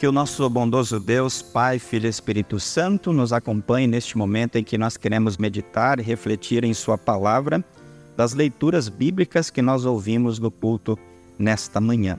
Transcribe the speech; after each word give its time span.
Que 0.00 0.06
o 0.06 0.12
nosso 0.12 0.48
bondoso 0.48 0.98
Deus, 0.98 1.42
Pai, 1.42 1.78
Filho 1.78 2.06
e 2.06 2.08
Espírito 2.08 2.58
Santo 2.58 3.12
nos 3.12 3.34
acompanhe 3.34 3.86
neste 3.86 4.16
momento 4.16 4.56
em 4.56 4.64
que 4.64 4.78
nós 4.78 4.96
queremos 4.96 5.36
meditar 5.36 5.98
e 5.98 6.02
refletir 6.02 6.64
em 6.64 6.72
Sua 6.72 6.96
palavra, 6.96 7.62
das 8.16 8.32
leituras 8.32 8.88
bíblicas 8.88 9.50
que 9.50 9.60
nós 9.60 9.84
ouvimos 9.84 10.38
no 10.38 10.50
culto 10.50 10.98
nesta 11.38 11.82
manhã. 11.82 12.18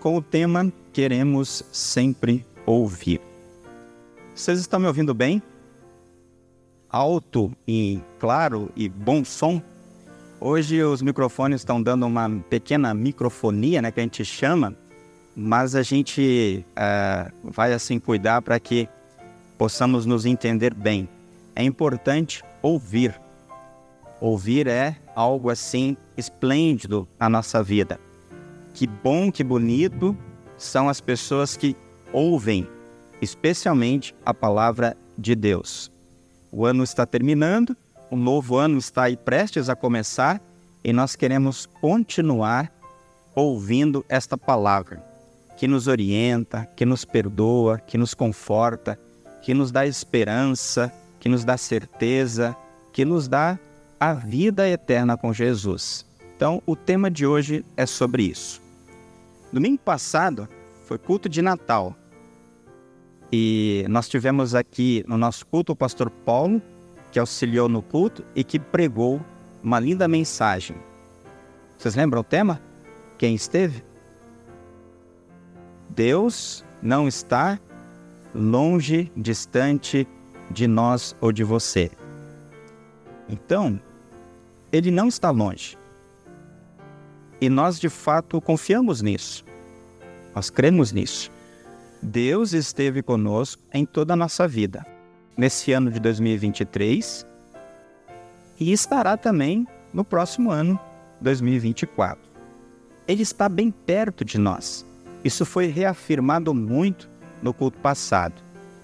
Com 0.00 0.16
o 0.16 0.20
tema 0.20 0.72
Queremos 0.92 1.62
Sempre 1.70 2.44
Ouvir. 2.66 3.20
Vocês 4.34 4.58
estão 4.58 4.80
me 4.80 4.88
ouvindo 4.88 5.14
bem? 5.14 5.40
Alto 6.88 7.52
e 7.64 8.00
claro 8.18 8.72
e 8.74 8.88
bom 8.88 9.24
som? 9.24 9.62
Hoje 10.40 10.82
os 10.82 11.00
microfones 11.00 11.60
estão 11.60 11.80
dando 11.80 12.06
uma 12.06 12.28
pequena 12.50 12.92
microfonia, 12.92 13.80
né, 13.80 13.92
que 13.92 14.00
a 14.00 14.02
gente 14.02 14.24
chama, 14.24 14.76
mas 15.42 15.74
a 15.74 15.82
gente 15.82 16.66
uh, 16.72 17.32
vai 17.42 17.72
assim 17.72 17.98
cuidar 17.98 18.42
para 18.42 18.60
que 18.60 18.86
possamos 19.56 20.04
nos 20.04 20.26
entender 20.26 20.74
bem. 20.74 21.08
É 21.56 21.64
importante 21.64 22.44
ouvir. 22.60 23.18
Ouvir 24.20 24.66
é 24.66 24.96
algo 25.16 25.48
assim 25.48 25.96
esplêndido 26.14 27.08
na 27.18 27.26
nossa 27.30 27.62
vida. 27.62 27.98
Que 28.74 28.86
bom, 28.86 29.32
que 29.32 29.42
bonito 29.42 30.14
são 30.58 30.90
as 30.90 31.00
pessoas 31.00 31.56
que 31.56 31.74
ouvem, 32.12 32.68
especialmente 33.22 34.14
a 34.26 34.34
palavra 34.34 34.94
de 35.16 35.34
Deus. 35.34 35.90
O 36.52 36.66
ano 36.66 36.84
está 36.84 37.06
terminando, 37.06 37.74
o 38.10 38.16
novo 38.16 38.56
ano 38.56 38.76
está 38.76 39.04
aí 39.04 39.16
prestes 39.16 39.70
a 39.70 39.74
começar 39.74 40.38
e 40.84 40.92
nós 40.92 41.16
queremos 41.16 41.64
continuar 41.80 42.70
ouvindo 43.34 44.04
esta 44.06 44.36
palavra 44.36 45.08
que 45.60 45.68
nos 45.68 45.88
orienta, 45.88 46.66
que 46.74 46.86
nos 46.86 47.04
perdoa, 47.04 47.78
que 47.78 47.98
nos 47.98 48.14
conforta, 48.14 48.98
que 49.42 49.52
nos 49.52 49.70
dá 49.70 49.86
esperança, 49.86 50.90
que 51.20 51.28
nos 51.28 51.44
dá 51.44 51.58
certeza, 51.58 52.56
que 52.94 53.04
nos 53.04 53.28
dá 53.28 53.58
a 54.00 54.14
vida 54.14 54.66
eterna 54.66 55.18
com 55.18 55.34
Jesus. 55.34 56.06
Então, 56.34 56.62
o 56.64 56.74
tema 56.74 57.10
de 57.10 57.26
hoje 57.26 57.62
é 57.76 57.84
sobre 57.84 58.22
isso. 58.22 58.62
Domingo 59.52 59.76
passado 59.76 60.48
foi 60.86 60.96
culto 60.96 61.28
de 61.28 61.42
Natal. 61.42 61.94
E 63.30 63.84
nós 63.90 64.08
tivemos 64.08 64.54
aqui 64.54 65.04
no 65.06 65.18
nosso 65.18 65.44
culto 65.44 65.72
o 65.72 65.76
pastor 65.76 66.08
Paulo, 66.08 66.62
que 67.12 67.18
auxiliou 67.18 67.68
no 67.68 67.82
culto 67.82 68.24
e 68.34 68.42
que 68.42 68.58
pregou 68.58 69.20
uma 69.62 69.78
linda 69.78 70.08
mensagem. 70.08 70.78
Vocês 71.76 71.94
lembram 71.94 72.22
o 72.22 72.24
tema? 72.24 72.62
Quem 73.18 73.34
esteve? 73.34 73.89
Deus 76.00 76.64
não 76.80 77.06
está 77.06 77.60
longe, 78.34 79.12
distante 79.14 80.08
de 80.50 80.66
nós 80.66 81.14
ou 81.20 81.30
de 81.30 81.44
você. 81.44 81.90
Então, 83.28 83.78
Ele 84.72 84.90
não 84.90 85.08
está 85.08 85.28
longe. 85.28 85.76
E 87.38 87.50
nós 87.50 87.78
de 87.78 87.90
fato 87.90 88.40
confiamos 88.40 89.02
nisso. 89.02 89.44
Nós 90.34 90.48
cremos 90.48 90.90
nisso. 90.90 91.30
Deus 92.00 92.54
esteve 92.54 93.02
conosco 93.02 93.62
em 93.70 93.84
toda 93.84 94.14
a 94.14 94.16
nossa 94.16 94.48
vida, 94.48 94.86
nesse 95.36 95.70
ano 95.70 95.90
de 95.90 96.00
2023 96.00 97.26
e 98.58 98.72
estará 98.72 99.18
também 99.18 99.68
no 99.92 100.02
próximo 100.02 100.50
ano, 100.50 100.80
2024. 101.20 102.18
Ele 103.06 103.22
está 103.22 103.50
bem 103.50 103.70
perto 103.70 104.24
de 104.24 104.38
nós. 104.38 104.88
Isso 105.24 105.44
foi 105.44 105.66
reafirmado 105.66 106.54
muito 106.54 107.08
no 107.42 107.52
culto 107.52 107.78
passado. 107.78 108.42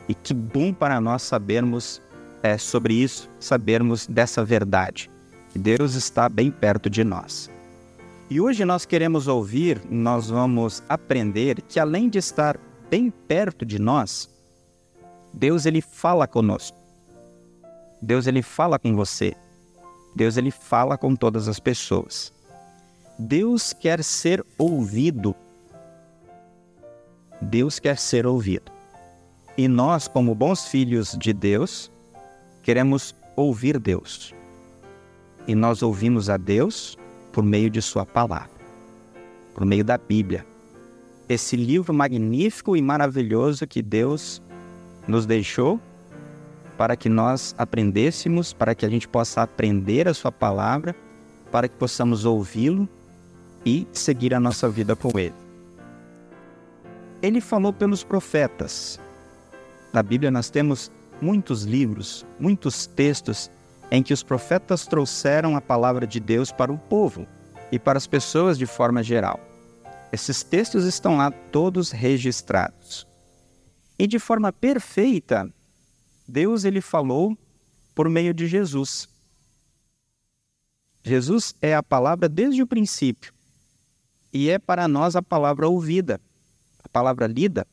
E 0.08 0.14
que 0.14 0.34
bom 0.34 0.72
para 0.72 1.00
nós 1.00 1.22
sabermos 1.22 2.00
é, 2.42 2.56
sobre 2.58 2.94
isso, 2.94 3.28
sabermos 3.40 4.06
dessa 4.06 4.44
verdade, 4.44 5.10
que 5.52 5.58
Deus 5.58 5.94
está 5.94 6.28
bem 6.28 6.50
perto 6.50 6.88
de 6.88 7.02
nós. 7.02 7.50
E 8.28 8.40
hoje 8.40 8.64
nós 8.64 8.84
queremos 8.84 9.28
ouvir, 9.28 9.80
nós 9.88 10.28
vamos 10.28 10.82
aprender 10.88 11.62
que 11.62 11.80
além 11.80 12.08
de 12.08 12.18
estar 12.18 12.58
bem 12.90 13.10
perto 13.10 13.64
de 13.64 13.78
nós, 13.78 14.28
Deus 15.32 15.66
ele 15.66 15.80
fala 15.80 16.26
conosco. 16.26 16.76
Deus 18.00 18.26
ele 18.26 18.42
fala 18.42 18.78
com 18.78 18.94
você. 18.94 19.34
Deus 20.14 20.36
ele 20.36 20.50
fala 20.50 20.96
com 20.96 21.14
todas 21.14 21.48
as 21.48 21.58
pessoas. 21.58 22.32
Deus 23.18 23.72
quer 23.72 24.02
ser 24.02 24.44
ouvido 24.58 25.34
Deus 27.40 27.78
quer 27.78 27.98
ser 27.98 28.26
ouvido. 28.26 28.72
E 29.56 29.68
nós, 29.68 30.08
como 30.08 30.34
bons 30.34 30.66
filhos 30.66 31.16
de 31.18 31.32
Deus, 31.32 31.90
queremos 32.62 33.14
ouvir 33.34 33.78
Deus. 33.78 34.34
E 35.46 35.54
nós 35.54 35.82
ouvimos 35.82 36.28
a 36.28 36.36
Deus 36.36 36.98
por 37.32 37.44
meio 37.44 37.70
de 37.70 37.80
Sua 37.80 38.04
palavra, 38.04 38.50
por 39.54 39.64
meio 39.64 39.84
da 39.84 39.96
Bíblia. 39.96 40.46
Esse 41.28 41.56
livro 41.56 41.92
magnífico 41.92 42.76
e 42.76 42.82
maravilhoso 42.82 43.66
que 43.66 43.82
Deus 43.82 44.42
nos 45.06 45.26
deixou 45.26 45.80
para 46.76 46.96
que 46.96 47.08
nós 47.08 47.54
aprendêssemos, 47.56 48.52
para 48.52 48.74
que 48.74 48.84
a 48.84 48.88
gente 48.88 49.08
possa 49.08 49.42
aprender 49.42 50.08
a 50.08 50.14
Sua 50.14 50.30
palavra, 50.30 50.94
para 51.50 51.68
que 51.68 51.76
possamos 51.76 52.24
ouvi-lo 52.24 52.88
e 53.64 53.86
seguir 53.92 54.34
a 54.34 54.40
nossa 54.40 54.68
vida 54.68 54.94
com 54.94 55.18
Ele 55.18 55.45
ele 57.22 57.40
falou 57.40 57.72
pelos 57.72 58.04
profetas. 58.04 59.00
Na 59.92 60.02
Bíblia 60.02 60.30
nós 60.30 60.50
temos 60.50 60.90
muitos 61.20 61.62
livros, 61.62 62.26
muitos 62.38 62.86
textos 62.86 63.50
em 63.90 64.02
que 64.02 64.12
os 64.12 64.22
profetas 64.22 64.86
trouxeram 64.86 65.56
a 65.56 65.60
palavra 65.60 66.06
de 66.06 66.20
Deus 66.20 66.52
para 66.52 66.72
o 66.72 66.78
povo 66.78 67.26
e 67.70 67.78
para 67.78 67.96
as 67.96 68.06
pessoas 68.06 68.58
de 68.58 68.66
forma 68.66 69.02
geral. 69.02 69.40
Esses 70.12 70.42
textos 70.42 70.84
estão 70.84 71.16
lá 71.16 71.30
todos 71.30 71.90
registrados. 71.90 73.06
E 73.98 74.06
de 74.06 74.18
forma 74.18 74.52
perfeita, 74.52 75.50
Deus 76.28 76.64
ele 76.64 76.80
falou 76.80 77.36
por 77.94 78.08
meio 78.08 78.34
de 78.34 78.46
Jesus. 78.46 79.08
Jesus 81.02 81.54
é 81.62 81.74
a 81.74 81.82
palavra 81.82 82.28
desde 82.28 82.62
o 82.62 82.66
princípio 82.66 83.32
e 84.32 84.50
é 84.50 84.58
para 84.58 84.86
nós 84.86 85.16
a 85.16 85.22
palavra 85.22 85.68
ouvida 85.68 86.20
a 86.86 86.88
palavra 86.88 87.26
lida, 87.26 87.66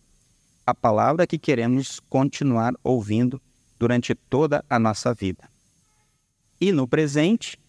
a 0.66 0.74
palavra 0.74 1.28
que 1.28 1.38
queremos 1.38 2.00
continuar 2.09 2.74
ouvindo 2.84 3.40
durante 3.78 4.16
toda 4.16 4.66
a 4.68 4.79
nossa 4.79 5.13
vida. 5.13 5.47
E 6.59 6.72
no 6.72 6.88
presente, 6.88 7.59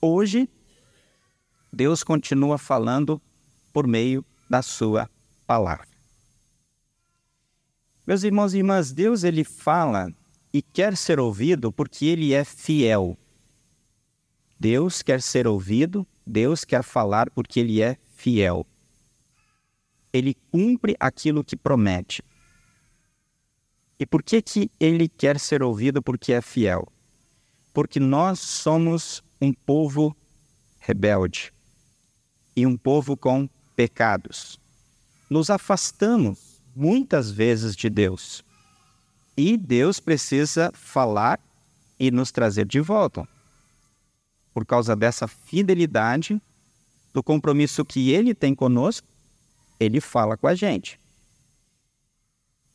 hoje, 0.00 0.48
Deus 1.72 2.04
continua 2.04 2.56
falando 2.56 3.20
por 3.72 3.84
meio 3.84 4.24
da 4.48 4.62
sua 4.62 5.10
palavra. 5.44 5.88
Meus 8.06 8.22
irmãos 8.22 8.54
e 8.54 8.58
irmãs, 8.58 8.92
Deus 8.92 9.24
ele 9.24 9.42
fala 9.42 10.12
e 10.52 10.62
quer 10.62 10.96
ser 10.96 11.18
ouvido 11.18 11.72
porque 11.72 12.06
ele 12.06 12.32
é 12.32 12.44
fiel. 12.44 13.18
Deus 14.58 15.02
quer 15.02 15.20
ser 15.20 15.48
ouvido, 15.48 16.06
Deus 16.24 16.64
quer 16.64 16.84
falar 16.84 17.28
porque 17.30 17.58
ele 17.58 17.82
é 17.82 17.96
fiel 18.14 18.64
ele 20.12 20.36
cumpre 20.50 20.94
aquilo 21.00 21.42
que 21.42 21.56
promete. 21.56 22.22
E 23.98 24.04
por 24.04 24.22
que, 24.22 24.42
que 24.42 24.70
ele 24.78 25.08
quer 25.08 25.38
ser 25.38 25.62
ouvido 25.62 26.02
porque 26.02 26.32
é 26.32 26.40
fiel? 26.40 26.86
Porque 27.72 27.98
nós 27.98 28.40
somos 28.40 29.22
um 29.40 29.52
povo 29.52 30.14
rebelde 30.78 31.52
e 32.54 32.66
um 32.66 32.76
povo 32.76 33.16
com 33.16 33.48
pecados. 33.74 34.58
Nos 35.30 35.48
afastamos 35.48 36.60
muitas 36.74 37.30
vezes 37.30 37.74
de 37.74 37.88
Deus. 37.88 38.44
E 39.36 39.56
Deus 39.56 39.98
precisa 39.98 40.70
falar 40.74 41.40
e 41.98 42.10
nos 42.10 42.30
trazer 42.30 42.66
de 42.66 42.80
volta. 42.80 43.26
Por 44.52 44.66
causa 44.66 44.94
dessa 44.94 45.26
fidelidade, 45.26 46.40
do 47.12 47.22
compromisso 47.22 47.84
que 47.84 48.10
Ele 48.10 48.34
tem 48.34 48.54
conosco 48.54 49.06
ele 49.82 50.00
fala 50.00 50.36
com 50.36 50.46
a 50.46 50.54
gente. 50.54 51.00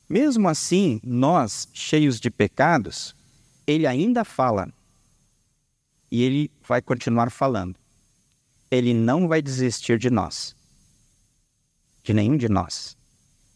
Mesmo 0.09 0.48
assim, 0.48 1.00
nós, 1.04 1.68
cheios 1.74 2.19
de 2.19 2.30
pecados, 2.30 3.15
ele 3.65 3.86
ainda 3.86 4.24
fala. 4.24 4.71
E 6.09 6.24
ele 6.24 6.51
vai 6.65 6.81
continuar 6.81 7.30
falando. 7.30 7.75
Ele 8.71 8.94
não 8.94 9.27
vai 9.27 9.42
desistir 9.42 9.98
de 9.98 10.09
nós. 10.09 10.56
De 12.04 12.13
nenhum 12.13 12.38
de 12.38 12.48
nós. 12.48 12.98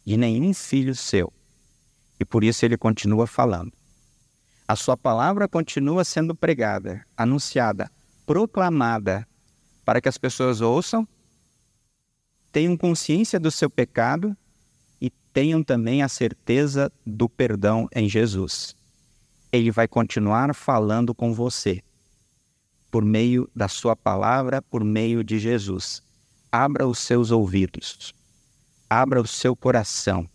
De 0.06 0.18
nenhum 0.18 0.54
filho 0.54 0.96
seu. 0.96 1.32
E 2.20 2.26
por 2.26 2.44
isso 2.44 2.66
ele 2.66 2.78
continua 2.78 3.26
falando. 3.26 3.72
A 4.68 4.76
sua 4.76 4.96
palavra 4.96 5.48
continua 5.48 6.04
sendo 6.04 6.36
pregada, 6.36 7.06
anunciada, 7.16 7.92
proclamada, 8.26 9.28
para 9.84 10.00
que 10.00 10.08
as 10.08 10.18
pessoas 10.18 10.62
ouçam 10.62 11.08
tenham 12.52 12.76
consciência 12.76 13.40
do 13.40 13.50
seu 13.50 13.70
pecado 13.70 14.36
e 15.00 15.10
tenham 15.34 15.64
também 15.64 16.04
a 16.04 16.10
certeza 16.10 16.92
do 17.06 17.30
perdão 17.30 17.88
em 17.94 18.10
Jesus. 18.10 18.76
Ele 19.52 19.72
vai 19.72 19.88
continuar 19.88 20.54
falando 20.54 21.14
com 21.14 21.34
você 21.34 21.82
por 22.90 23.06
meio 23.06 23.50
da 23.56 23.70
sua 23.70 23.96
palavra, 23.96 24.62
por 24.62 24.84
meio 24.84 25.24
de 25.24 25.40
Jesus. 25.40 26.04
Abra 26.52 26.86
os 26.86 27.00
seus 27.00 27.32
ouvidos, 27.32 28.14
abra 28.90 29.22
o 29.22 29.28
seu 29.28 29.56
coração 29.56 30.30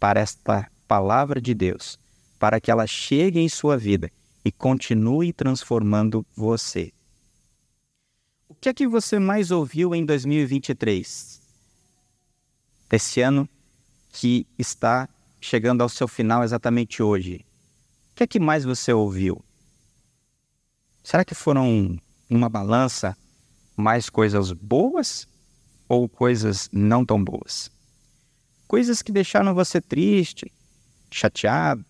para 0.00 0.20
esta 0.20 0.70
palavra 0.86 1.40
de 1.40 1.52
Deus, 1.52 1.98
para 2.38 2.58
que 2.58 2.70
ela 2.70 2.86
chegue 2.86 3.38
em 3.38 3.48
sua 3.48 3.76
vida 3.76 4.10
e 4.42 4.50
continue 4.50 5.32
transformando 5.34 6.24
você. 6.34 6.90
Que 8.60 8.70
é 8.70 8.74
que 8.74 8.88
você 8.88 9.20
mais 9.20 9.52
ouviu 9.52 9.94
em 9.94 10.04
2023? 10.04 11.40
Esse 12.90 13.20
ano 13.20 13.48
que 14.10 14.46
está 14.58 15.08
chegando 15.40 15.82
ao 15.82 15.88
seu 15.88 16.08
final 16.08 16.42
exatamente 16.42 17.00
hoje. 17.00 17.44
O 18.10 18.16
que 18.16 18.24
é 18.24 18.26
que 18.26 18.40
mais 18.40 18.64
você 18.64 18.92
ouviu? 18.92 19.44
Será 21.04 21.24
que 21.24 21.36
foram 21.36 21.98
numa 22.28 22.48
balança 22.48 23.16
mais 23.76 24.10
coisas 24.10 24.50
boas 24.50 25.28
ou 25.88 26.08
coisas 26.08 26.68
não 26.72 27.04
tão 27.04 27.22
boas? 27.22 27.70
Coisas 28.66 29.02
que 29.02 29.12
deixaram 29.12 29.54
você 29.54 29.80
triste, 29.80 30.52
chateado, 31.10 31.84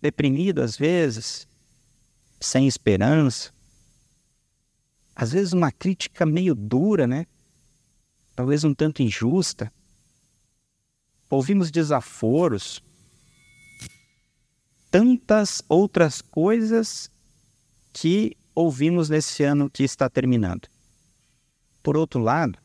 deprimido 0.00 0.60
às 0.60 0.76
vezes, 0.76 1.46
sem 2.40 2.66
esperança. 2.66 3.52
Às 5.14 5.32
vezes 5.32 5.52
uma 5.52 5.70
crítica 5.70 6.24
meio 6.24 6.54
dura, 6.54 7.06
né? 7.06 7.26
Talvez 8.34 8.64
um 8.64 8.74
tanto 8.74 9.02
injusta. 9.02 9.72
Ouvimos 11.28 11.70
desaforos. 11.70 12.82
Tantas 14.90 15.62
outras 15.68 16.20
coisas 16.20 17.10
que 17.92 18.36
ouvimos 18.54 19.08
nesse 19.08 19.42
ano 19.42 19.70
que 19.70 19.82
está 19.82 20.08
terminando. 20.08 20.68
Por 21.82 21.96
outro 21.96 22.20
lado, 22.20 22.58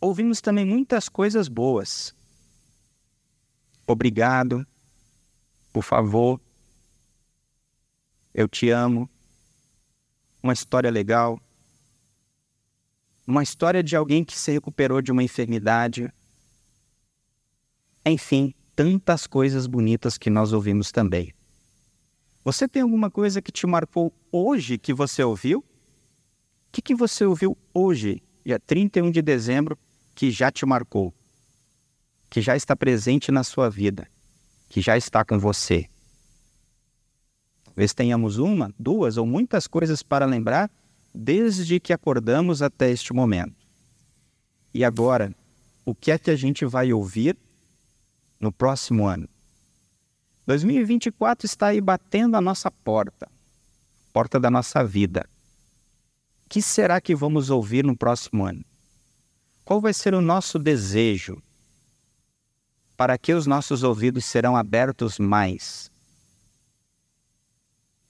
ouvimos 0.00 0.40
também 0.40 0.64
muitas 0.64 1.08
coisas 1.08 1.48
boas. 1.48 2.14
Obrigado, 3.86 4.66
por 5.72 5.82
favor, 5.82 6.40
eu 8.36 8.46
te 8.46 8.68
amo. 8.68 9.08
Uma 10.42 10.52
história 10.52 10.90
legal. 10.90 11.40
Uma 13.26 13.42
história 13.42 13.82
de 13.82 13.96
alguém 13.96 14.24
que 14.24 14.38
se 14.38 14.52
recuperou 14.52 15.02
de 15.02 15.10
uma 15.10 15.22
enfermidade. 15.22 16.12
Enfim, 18.04 18.54
tantas 18.74 19.26
coisas 19.26 19.66
bonitas 19.66 20.16
que 20.16 20.30
nós 20.30 20.52
ouvimos 20.52 20.92
também. 20.92 21.34
Você 22.44 22.68
tem 22.68 22.82
alguma 22.82 23.10
coisa 23.10 23.42
que 23.42 23.50
te 23.50 23.66
marcou 23.66 24.12
hoje 24.30 24.78
que 24.78 24.94
você 24.94 25.22
ouviu? 25.24 25.58
O 25.58 25.64
que, 26.70 26.80
que 26.80 26.94
você 26.94 27.24
ouviu 27.24 27.56
hoje, 27.74 28.22
dia 28.44 28.60
31 28.60 29.10
de 29.10 29.22
dezembro, 29.22 29.76
que 30.14 30.30
já 30.30 30.50
te 30.50 30.64
marcou? 30.64 31.12
Que 32.30 32.40
já 32.40 32.54
está 32.54 32.76
presente 32.76 33.32
na 33.32 33.42
sua 33.42 33.68
vida? 33.68 34.08
que 34.68 34.80
já 34.80 34.96
está 34.96 35.24
com 35.24 35.38
você. 35.38 35.88
Talvez 37.64 37.92
tenhamos 37.92 38.38
uma, 38.38 38.72
duas 38.78 39.16
ou 39.16 39.26
muitas 39.26 39.66
coisas 39.66 40.02
para 40.02 40.26
lembrar 40.26 40.70
desde 41.16 41.80
que 41.80 41.92
acordamos 41.92 42.62
até 42.62 42.90
este 42.90 43.12
momento. 43.12 43.56
E 44.74 44.84
agora, 44.84 45.34
o 45.84 45.94
que 45.94 46.10
é 46.10 46.18
que 46.18 46.30
a 46.30 46.36
gente 46.36 46.64
vai 46.64 46.92
ouvir 46.92 47.36
no 48.38 48.52
próximo 48.52 49.06
ano? 49.06 49.28
2024 50.46 51.46
está 51.46 51.68
aí 51.68 51.80
batendo 51.80 52.36
a 52.36 52.40
nossa 52.40 52.70
porta, 52.70 53.28
porta 54.12 54.38
da 54.38 54.50
nossa 54.50 54.84
vida. 54.84 55.26
O 56.44 56.48
que 56.48 56.62
será 56.62 57.00
que 57.00 57.14
vamos 57.14 57.50
ouvir 57.50 57.84
no 57.84 57.96
próximo 57.96 58.44
ano? 58.44 58.64
Qual 59.64 59.80
vai 59.80 59.92
ser 59.92 60.14
o 60.14 60.20
nosso 60.20 60.58
desejo? 60.58 61.42
para 62.96 63.18
que 63.18 63.34
os 63.34 63.46
nossos 63.46 63.82
ouvidos 63.82 64.24
serão 64.24 64.56
abertos 64.56 65.18
mais? 65.18 65.90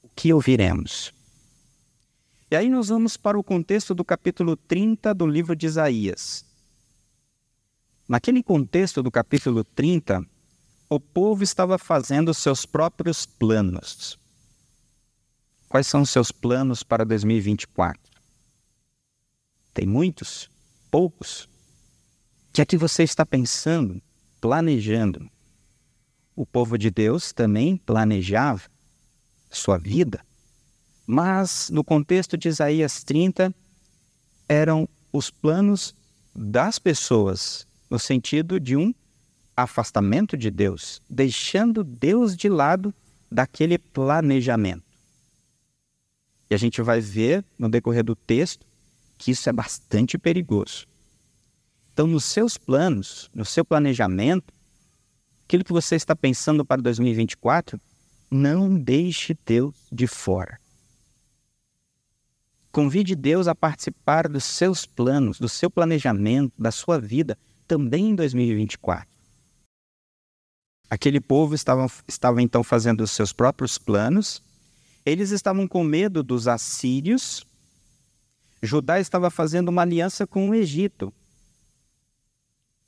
O 0.02 0.09
que 0.14 0.32
ouviremos? 0.32 1.12
E 2.51 2.57
aí 2.57 2.69
nós 2.69 2.89
vamos 2.89 3.17
para 3.17 3.39
o 3.39 3.43
contexto 3.43 3.95
do 3.95 4.05
capítulo 4.05 4.57
30 4.57 5.13
do 5.15 5.27
livro 5.27 5.57
de 5.57 5.67
Isaías. 5.67 6.45
Naquele 8.09 8.43
contexto 8.43 9.03
do 9.03 9.11
capítulo 9.11 9.65
30, 9.65 10.25
o 10.89 11.01
povo 11.01 11.43
estava 11.43 11.77
fazendo 11.77 12.33
seus 12.33 12.65
próprios 12.65 13.27
planos. 13.27 14.19
Quais 15.69 15.87
são 15.89 16.05
seus 16.05 16.31
planos 16.31 16.83
para 16.83 17.05
2024? 17.05 18.01
Tem 19.75 19.87
muitos? 19.87 20.49
Poucos? 20.91 21.45
O 22.49 22.53
que 22.53 22.63
é 22.63 22.65
que 22.65 22.77
você 22.77 23.03
está 23.03 23.27
pensando? 23.27 24.01
planejando. 24.41 25.29
O 26.35 26.47
povo 26.47 26.79
de 26.79 26.91
Deus 26.91 27.33
também 27.33 27.77
planejava 27.77 28.63
sua 29.51 29.79
vida, 29.79 30.25
mas 31.06 31.70
no 31.70 31.85
contexto 31.85 32.37
de 32.37 32.49
Isaías 32.49 33.05
30, 33.05 33.55
eram 34.49 34.88
os 35.12 35.31
planos 35.31 35.94
das 36.35 36.79
pessoas, 36.79 37.67
no 37.88 37.99
sentido 37.99 38.58
de 38.58 38.76
um 38.76 38.93
afastamento 39.56 40.37
de 40.37 40.50
Deus, 40.50 41.00
deixando 41.08 41.85
Deus 41.85 42.37
de 42.37 42.49
lado 42.49 42.93
daquele 43.31 43.79
planejamento. 43.79 44.85
E 46.50 46.55
a 46.55 46.58
gente 46.58 46.82
vai 46.82 47.00
ver 47.00 47.44
no 47.59 47.69
decorrer 47.69 48.05
do 48.05 48.14
texto 48.14 48.67
que 49.17 49.31
isso 49.31 49.49
é 49.49 49.52
bastante 49.52 50.19
perigoso. 50.19 50.87
Então, 51.93 52.06
nos 52.06 52.25
seus 52.25 52.59
planos, 52.59 53.31
no 53.35 53.44
seu 53.44 53.64
planejamento, 53.64 54.52
aquilo 55.44 55.64
que 55.64 55.73
você 55.73 55.97
está 55.97 56.14
pensando 56.14 56.64
para 56.64 56.82
2024, 56.82 57.81
não 58.31 58.76
deixe 58.76 59.37
Deus 59.47 59.75
de 59.91 60.06
fora. 60.06 60.61
Convide 62.76 63.14
Deus 63.14 63.49
a 63.49 63.54
participar 63.54 64.28
dos 64.28 64.45
seus 64.45 64.85
planos, 64.85 65.40
do 65.40 65.49
seu 65.49 65.71
planejamento, 65.71 66.52
da 66.59 66.71
sua 66.71 67.00
vida, 67.00 67.38
também 67.66 68.11
em 68.11 68.14
2024. 68.14 69.09
Aquele 70.90 71.18
povo 71.18 71.54
estava, 71.54 71.90
estava 72.06 72.42
então 72.42 72.62
fazendo 72.62 73.00
os 73.00 73.12
seus 73.12 73.33
próprios 73.33 73.78
planos, 73.78 74.42
eles 75.06 75.30
estavam 75.30 75.66
com 75.66 75.83
medo 75.83 76.23
dos 76.23 76.47
assírios, 76.47 77.47
Judá 78.62 79.00
estava 79.00 79.30
fazendo 79.30 79.71
uma 79.71 79.80
aliança 79.80 80.26
com 80.26 80.50
o 80.50 80.54
Egito, 80.54 81.11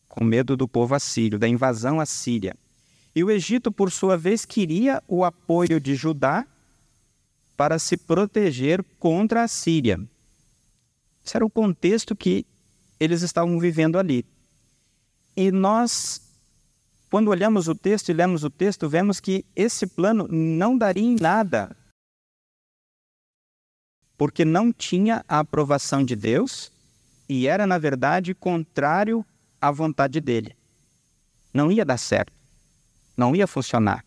com 0.06 0.22
medo 0.22 0.54
do 0.54 0.68
povo 0.68 0.94
assírio, 0.96 1.38
da 1.38 1.48
invasão 1.48 1.98
assíria. 1.98 2.54
E 3.14 3.24
o 3.24 3.30
Egito, 3.30 3.72
por 3.72 3.90
sua 3.90 4.18
vez, 4.18 4.44
queria 4.44 5.02
o 5.08 5.24
apoio 5.24 5.80
de 5.80 5.94
Judá 5.94 6.46
para 7.58 7.76
se 7.80 7.96
proteger 7.96 8.84
contra 9.00 9.42
a 9.42 9.48
Síria. 9.48 10.00
Esse 11.26 11.36
era 11.36 11.44
o 11.44 11.50
contexto 11.50 12.14
que 12.14 12.46
eles 13.00 13.22
estavam 13.22 13.58
vivendo 13.58 13.98
ali. 13.98 14.24
E 15.36 15.50
nós, 15.50 16.22
quando 17.10 17.26
olhamos 17.26 17.66
o 17.66 17.74
texto 17.74 18.10
e 18.10 18.12
lemos 18.12 18.44
o 18.44 18.48
texto, 18.48 18.88
vemos 18.88 19.18
que 19.18 19.44
esse 19.56 19.88
plano 19.88 20.28
não 20.30 20.78
daria 20.78 21.02
em 21.02 21.16
nada, 21.20 21.76
porque 24.16 24.44
não 24.44 24.72
tinha 24.72 25.24
a 25.26 25.40
aprovação 25.40 26.04
de 26.04 26.14
Deus 26.14 26.70
e 27.28 27.48
era, 27.48 27.66
na 27.66 27.76
verdade, 27.76 28.36
contrário 28.36 29.26
à 29.60 29.72
vontade 29.72 30.20
dele. 30.20 30.56
Não 31.52 31.72
ia 31.72 31.84
dar 31.84 31.98
certo. 31.98 32.32
Não 33.16 33.34
ia 33.34 33.48
funcionar. 33.48 34.04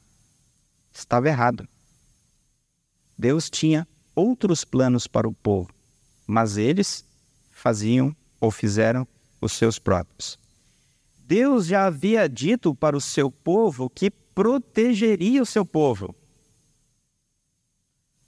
Estava 0.93 1.27
errado. 1.27 1.67
Deus 3.17 3.49
tinha 3.49 3.87
outros 4.15 4.63
planos 4.63 5.07
para 5.07 5.27
o 5.27 5.33
povo, 5.33 5.73
mas 6.27 6.57
eles 6.57 7.05
faziam 7.51 8.15
ou 8.39 8.51
fizeram 8.51 9.07
os 9.39 9.53
seus 9.53 9.77
próprios. 9.77 10.39
Deus 11.19 11.65
já 11.65 11.85
havia 11.85 12.27
dito 12.27 12.75
para 12.75 12.97
o 12.97 13.01
seu 13.01 13.31
povo 13.31 13.89
que 13.89 14.11
protegeria 14.11 15.41
o 15.41 15.45
seu 15.45 15.65
povo. 15.65 16.15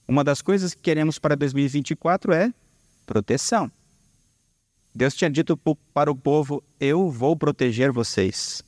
Uma 0.07 0.23
das 0.23 0.41
coisas 0.41 0.73
que 0.73 0.81
queremos 0.81 1.17
para 1.17 1.35
2024 1.35 2.33
é 2.33 2.53
proteção. 3.05 3.71
Deus 4.93 5.15
tinha 5.15 5.29
dito 5.29 5.57
para 5.93 6.11
o 6.11 6.15
povo: 6.15 6.63
Eu 6.79 7.09
vou 7.09 7.35
proteger 7.35 7.91
vocês. 7.91 8.63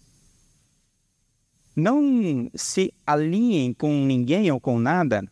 Não 1.76 2.50
se 2.56 2.94
alinhem 3.06 3.74
com 3.74 4.06
ninguém 4.06 4.52
ou 4.52 4.60
com 4.60 4.80
nada. 4.80 5.24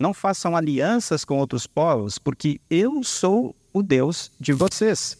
Não 0.00 0.12
façam 0.14 0.56
alianças 0.56 1.24
com 1.24 1.38
outros 1.38 1.66
povos, 1.66 2.18
porque 2.18 2.60
eu 2.68 3.04
sou 3.04 3.54
o 3.72 3.82
Deus 3.82 4.32
de 4.40 4.52
vocês. 4.52 5.16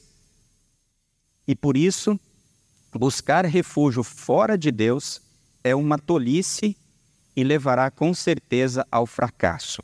E 1.47 1.55
por 1.55 1.77
isso, 1.77 2.19
Buscar 2.93 3.45
refúgio 3.45 4.03
fora 4.03 4.59
de 4.59 4.73
Deus 4.73 5.23
é 5.63 5.77
uma 5.77 5.97
tolice 5.97 6.77
e 7.37 7.45
levará 7.45 7.89
com 7.89 8.13
certeza 8.13 8.85
ao 8.91 9.07
fracasso. 9.07 9.81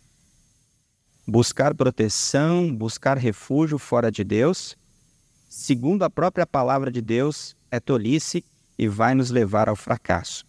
Buscar 1.25 1.73
proteção, 1.73 2.75
buscar 2.75 3.17
refúgio 3.17 3.79
fora 3.79 4.11
de 4.11 4.25
Deus, 4.25 4.77
segundo 5.49 6.03
a 6.03 6.11
própria 6.11 6.45
palavra 6.45 6.91
de 6.91 7.01
Deus, 7.01 7.55
é 7.71 7.79
tolice 7.79 8.45
e 8.77 8.89
vai 8.89 9.15
nos 9.15 9.31
levar 9.31 9.69
ao 9.69 9.77
fracasso. 9.77 10.45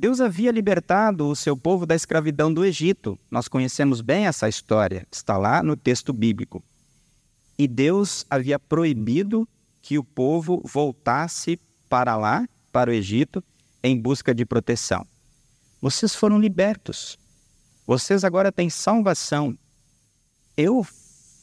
Deus 0.00 0.18
havia 0.18 0.50
libertado 0.50 1.28
o 1.28 1.36
seu 1.36 1.54
povo 1.54 1.84
da 1.84 1.94
escravidão 1.94 2.50
do 2.50 2.64
Egito. 2.64 3.18
Nós 3.30 3.48
conhecemos 3.48 4.00
bem 4.00 4.26
essa 4.26 4.48
história, 4.48 5.06
está 5.12 5.36
lá 5.36 5.62
no 5.62 5.76
texto 5.76 6.10
bíblico. 6.10 6.64
E 7.58 7.68
Deus 7.68 8.24
havia 8.30 8.58
proibido 8.58 9.46
que 9.82 9.98
o 9.98 10.02
povo 10.02 10.62
voltasse 10.64 11.60
para 11.86 12.16
lá, 12.16 12.48
para 12.72 12.88
o 12.88 12.94
Egito, 12.94 13.44
em 13.82 13.94
busca 13.94 14.34
de 14.34 14.46
proteção. 14.46 15.06
Vocês 15.82 16.14
foram 16.14 16.40
libertos. 16.40 17.18
Vocês 17.86 18.24
agora 18.24 18.50
têm 18.50 18.70
salvação. 18.70 19.54
Eu 20.56 20.86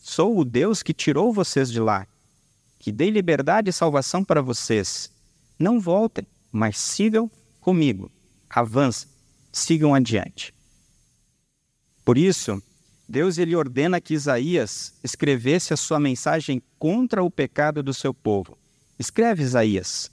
sou 0.01 0.35
o 0.35 0.43
Deus 0.43 0.81
que 0.81 0.95
tirou 0.95 1.31
vocês 1.31 1.71
de 1.71 1.79
lá, 1.79 2.07
que 2.79 2.91
dei 2.91 3.11
liberdade 3.11 3.69
e 3.69 3.73
salvação 3.73 4.23
para 4.23 4.41
vocês. 4.41 5.11
Não 5.59 5.79
voltem, 5.79 6.25
mas 6.51 6.79
sigam 6.79 7.29
comigo. 7.61 8.11
Avancem, 8.49 9.09
sigam 9.51 9.93
adiante. 9.93 10.53
Por 12.03 12.17
isso, 12.17 12.61
Deus 13.07 13.37
ele 13.37 13.55
ordena 13.55 14.01
que 14.01 14.13
Isaías 14.13 14.93
escrevesse 15.03 15.73
a 15.73 15.77
sua 15.77 15.99
mensagem 15.99 16.61
contra 16.77 17.23
o 17.23 17.31
pecado 17.31 17.81
do 17.81 17.93
seu 17.93 18.13
povo. 18.13 18.57
Escreve 18.99 19.43
Isaías, 19.43 20.11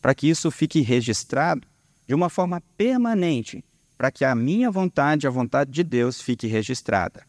para 0.00 0.14
que 0.14 0.28
isso 0.28 0.50
fique 0.50 0.80
registrado 0.80 1.66
de 2.06 2.14
uma 2.14 2.30
forma 2.30 2.62
permanente, 2.76 3.64
para 3.96 4.10
que 4.10 4.24
a 4.24 4.34
minha 4.34 4.70
vontade, 4.70 5.26
a 5.26 5.30
vontade 5.30 5.70
de 5.70 5.84
Deus, 5.84 6.20
fique 6.20 6.46
registrada. 6.46 7.24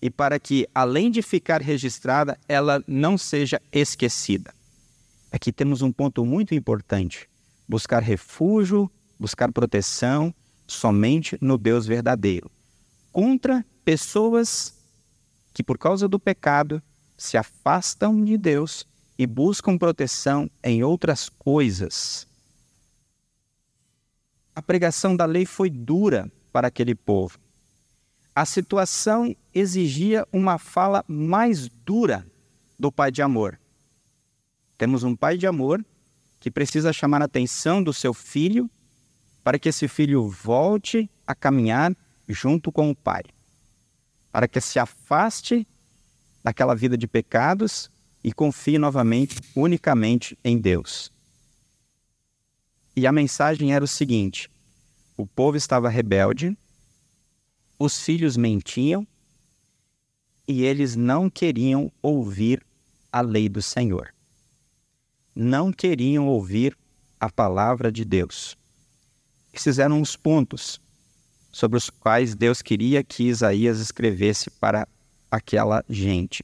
E 0.00 0.10
para 0.10 0.38
que, 0.38 0.66
além 0.74 1.10
de 1.10 1.22
ficar 1.22 1.60
registrada, 1.60 2.38
ela 2.48 2.82
não 2.88 3.16
seja 3.18 3.60
esquecida. 3.70 4.52
Aqui 5.30 5.52
temos 5.52 5.82
um 5.82 5.92
ponto 5.92 6.24
muito 6.24 6.54
importante: 6.54 7.28
buscar 7.68 8.02
refúgio, 8.02 8.90
buscar 9.22 9.52
proteção 9.52 10.34
somente 10.66 11.38
no 11.40 11.56
Deus 11.56 11.86
verdadeiro, 11.86 12.50
contra 13.12 13.64
pessoas 13.84 14.74
que, 15.54 15.62
por 15.62 15.78
causa 15.78 16.08
do 16.08 16.18
pecado, 16.18 16.82
se 17.16 17.36
afastam 17.36 18.24
de 18.24 18.36
Deus 18.36 18.84
e 19.16 19.24
buscam 19.24 19.78
proteção 19.78 20.50
em 20.60 20.82
outras 20.82 21.28
coisas. 21.28 22.26
A 24.56 24.60
pregação 24.60 25.14
da 25.14 25.24
lei 25.24 25.46
foi 25.46 25.70
dura 25.70 26.30
para 26.52 26.66
aquele 26.66 26.94
povo. 26.94 27.38
A 28.34 28.44
situação 28.44 29.36
exigia 29.54 30.26
uma 30.32 30.58
fala 30.58 31.04
mais 31.06 31.68
dura 31.68 32.26
do 32.76 32.90
pai 32.90 33.12
de 33.12 33.22
amor. 33.22 33.60
Temos 34.76 35.04
um 35.04 35.14
pai 35.14 35.38
de 35.38 35.46
amor 35.46 35.84
que 36.40 36.50
precisa 36.50 36.92
chamar 36.92 37.22
a 37.22 37.26
atenção 37.26 37.80
do 37.80 37.92
seu 37.92 38.12
filho 38.12 38.68
para 39.42 39.58
que 39.58 39.68
esse 39.68 39.88
filho 39.88 40.28
volte 40.28 41.10
a 41.26 41.34
caminhar 41.34 41.96
junto 42.28 42.70
com 42.70 42.90
o 42.90 42.96
pai 42.96 43.22
para 44.32 44.48
que 44.48 44.60
se 44.60 44.78
afaste 44.78 45.68
daquela 46.42 46.74
vida 46.74 46.96
de 46.96 47.06
pecados 47.06 47.90
e 48.24 48.32
confie 48.32 48.78
novamente, 48.78 49.36
unicamente 49.54 50.38
em 50.42 50.58
Deus. 50.58 51.12
E 52.96 53.06
a 53.06 53.12
mensagem 53.12 53.74
era 53.74 53.84
o 53.84 53.88
seguinte: 53.88 54.50
o 55.16 55.26
povo 55.26 55.56
estava 55.56 55.90
rebelde, 55.90 56.56
os 57.78 58.00
filhos 58.00 58.36
mentiam 58.36 59.06
e 60.48 60.62
eles 60.62 60.96
não 60.96 61.28
queriam 61.28 61.92
ouvir 62.00 62.64
a 63.12 63.20
lei 63.20 63.48
do 63.48 63.60
Senhor. 63.60 64.12
Não 65.34 65.72
queriam 65.72 66.26
ouvir 66.26 66.76
a 67.20 67.30
palavra 67.30 67.92
de 67.92 68.04
Deus. 68.04 68.56
Esses 69.52 69.78
eram 69.78 70.00
os 70.00 70.16
pontos 70.16 70.80
sobre 71.52 71.76
os 71.76 71.90
quais 71.90 72.34
Deus 72.34 72.62
queria 72.62 73.04
que 73.04 73.24
Isaías 73.24 73.78
escrevesse 73.78 74.50
para 74.50 74.88
aquela 75.30 75.84
gente. 75.88 76.42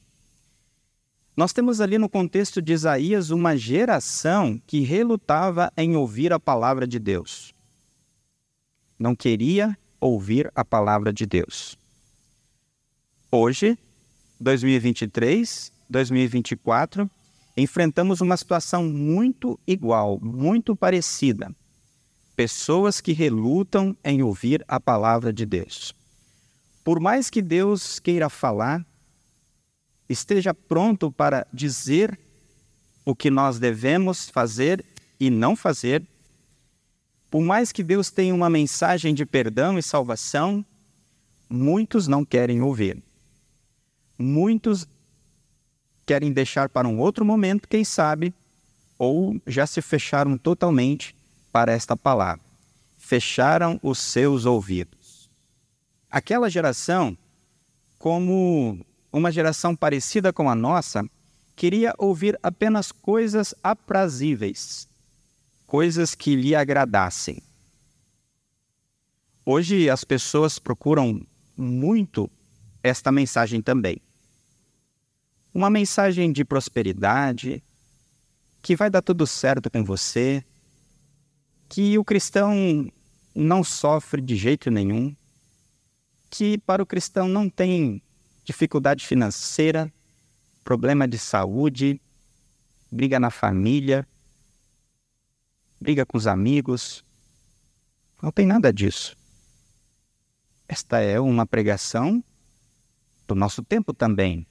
Nós 1.35 1.53
temos 1.53 1.81
ali 1.81 1.97
no 1.97 2.09
contexto 2.09 2.61
de 2.61 2.73
Isaías 2.73 3.31
uma 3.31 3.57
geração 3.57 4.61
que 4.67 4.81
relutava 4.81 5.73
em 5.77 5.97
ouvir 5.97 6.33
a 6.33 6.39
palavra 6.39 6.87
de 6.87 6.99
Deus. 6.99 7.55
Não 8.99 9.15
queria 9.15 9.79
ouvir 10.01 10.51
a 10.55 10.65
palavra 10.65 11.13
de 11.13 11.25
Deus. 11.25 11.79
Hoje, 13.31 13.79
2023, 14.41 15.73
2024, 15.89 17.09
enfrentamos 17.57 18.21
uma 18.21 18.37
situação 18.37 18.85
muito 18.85 19.59
igual, 19.67 20.19
muito 20.21 20.77
parecida 20.77 21.55
pessoas 22.39 23.01
que 23.01 23.13
relutam 23.13 23.97
em 24.05 24.23
ouvir 24.23 24.65
a 24.69 24.79
palavra 24.79 25.33
de 25.33 25.45
Deus. 25.45 25.93
Por 26.85 27.01
mais 27.01 27.29
que 27.29 27.43
Deus 27.43 27.99
queira 27.99 28.31
falar, 28.31 28.87
esteja 30.09 30.55
pronto 30.55 31.11
para 31.11 31.45
dizer 31.53 32.17
o 33.05 33.13
que 33.13 33.29
nós 33.29 33.59
devemos 33.59 34.31
fazer 34.31 34.85
e 35.19 35.31
não 35.31 35.57
fazer, 35.57 36.07
por 37.29 37.43
mais 37.43 37.73
que 37.73 37.83
Deus 37.83 38.09
tenha 38.09 38.33
uma 38.33 38.49
mensagem 38.49 39.13
de 39.13 39.27
perdão 39.27 39.77
e 39.77 39.83
salvação, 39.83 40.65
muitos 41.51 42.07
não 42.07 42.25
querem 42.25 42.63
ouvir. 42.63 43.03
Muitos 44.17 44.87
querem 46.07 46.33
deixar 46.33 46.69
para 46.69 46.87
um 46.87 47.01
outro 47.01 47.25
momento, 47.25 47.69
quem 47.69 47.83
sabe, 47.83 48.33
ou 48.97 49.43
já 49.45 49.67
se 49.67 49.83
fecharam 49.83 50.39
totalmente 50.39 51.18
para 51.53 51.73
esta 51.73 51.97
palavra. 51.97 52.45
Fecharam 52.99 53.79
os 53.83 53.99
seus 53.99 54.45
ouvidos. 54.45 55.31
Aquela 56.11 56.49
geração, 56.49 57.17
como 57.99 58.85
uma 59.13 59.33
geração 59.33 59.75
parecida 59.75 60.33
com 60.33 60.49
a 60.49 60.55
nossa, 60.55 61.05
queria 61.57 61.95
ouvir 61.99 62.39
apenas 62.43 62.93
coisas 62.93 63.55
aprazíveis, 63.63 64.89
coisas 65.67 66.15
que 66.15 66.37
lhe 66.37 66.55
agradassem. 66.55 67.43
Hoje 69.45 69.89
as 69.89 70.05
pessoas 70.05 70.59
procuram 70.59 71.27
muito 71.57 72.31
esta 72.83 73.11
mensagem 73.11 73.61
também. 73.61 74.01
Uma 75.53 75.71
mensagem 75.71 76.31
de 76.31 76.45
prosperidade, 76.45 77.63
que 78.63 78.77
vai 78.77 78.91
dar 78.91 79.03
tudo 79.03 79.27
certo 79.27 79.71
com 79.71 79.83
você, 79.83 80.45
que 81.69 81.99
o 81.99 82.05
cristão 82.05 82.91
não 83.35 83.63
sofre 83.63 84.23
de 84.23 84.35
jeito 84.35 84.71
nenhum, 84.71 85.15
que 86.31 86.59
para 86.59 86.83
o 86.83 86.87
cristão 86.87 87.29
não 87.29 87.49
tem 87.49 88.03
dificuldade 88.45 89.07
financeira, 89.07 89.93
problema 90.65 91.07
de 91.07 91.19
saúde, 91.19 92.01
briga 92.91 93.21
na 93.21 93.31
família, 93.31 94.07
briga 95.81 96.07
com 96.07 96.17
os 96.17 96.27
amigos. 96.27 97.05
Não 98.23 98.33
tem 98.33 98.47
nada 98.47 98.73
disso. 98.73 99.17
Esta 100.67 101.01
é 101.01 101.21
uma 101.21 101.47
pregação 101.47 102.25
do 103.27 103.35
nosso 103.35 103.63
tempo 103.63 103.93
também. 103.93 104.47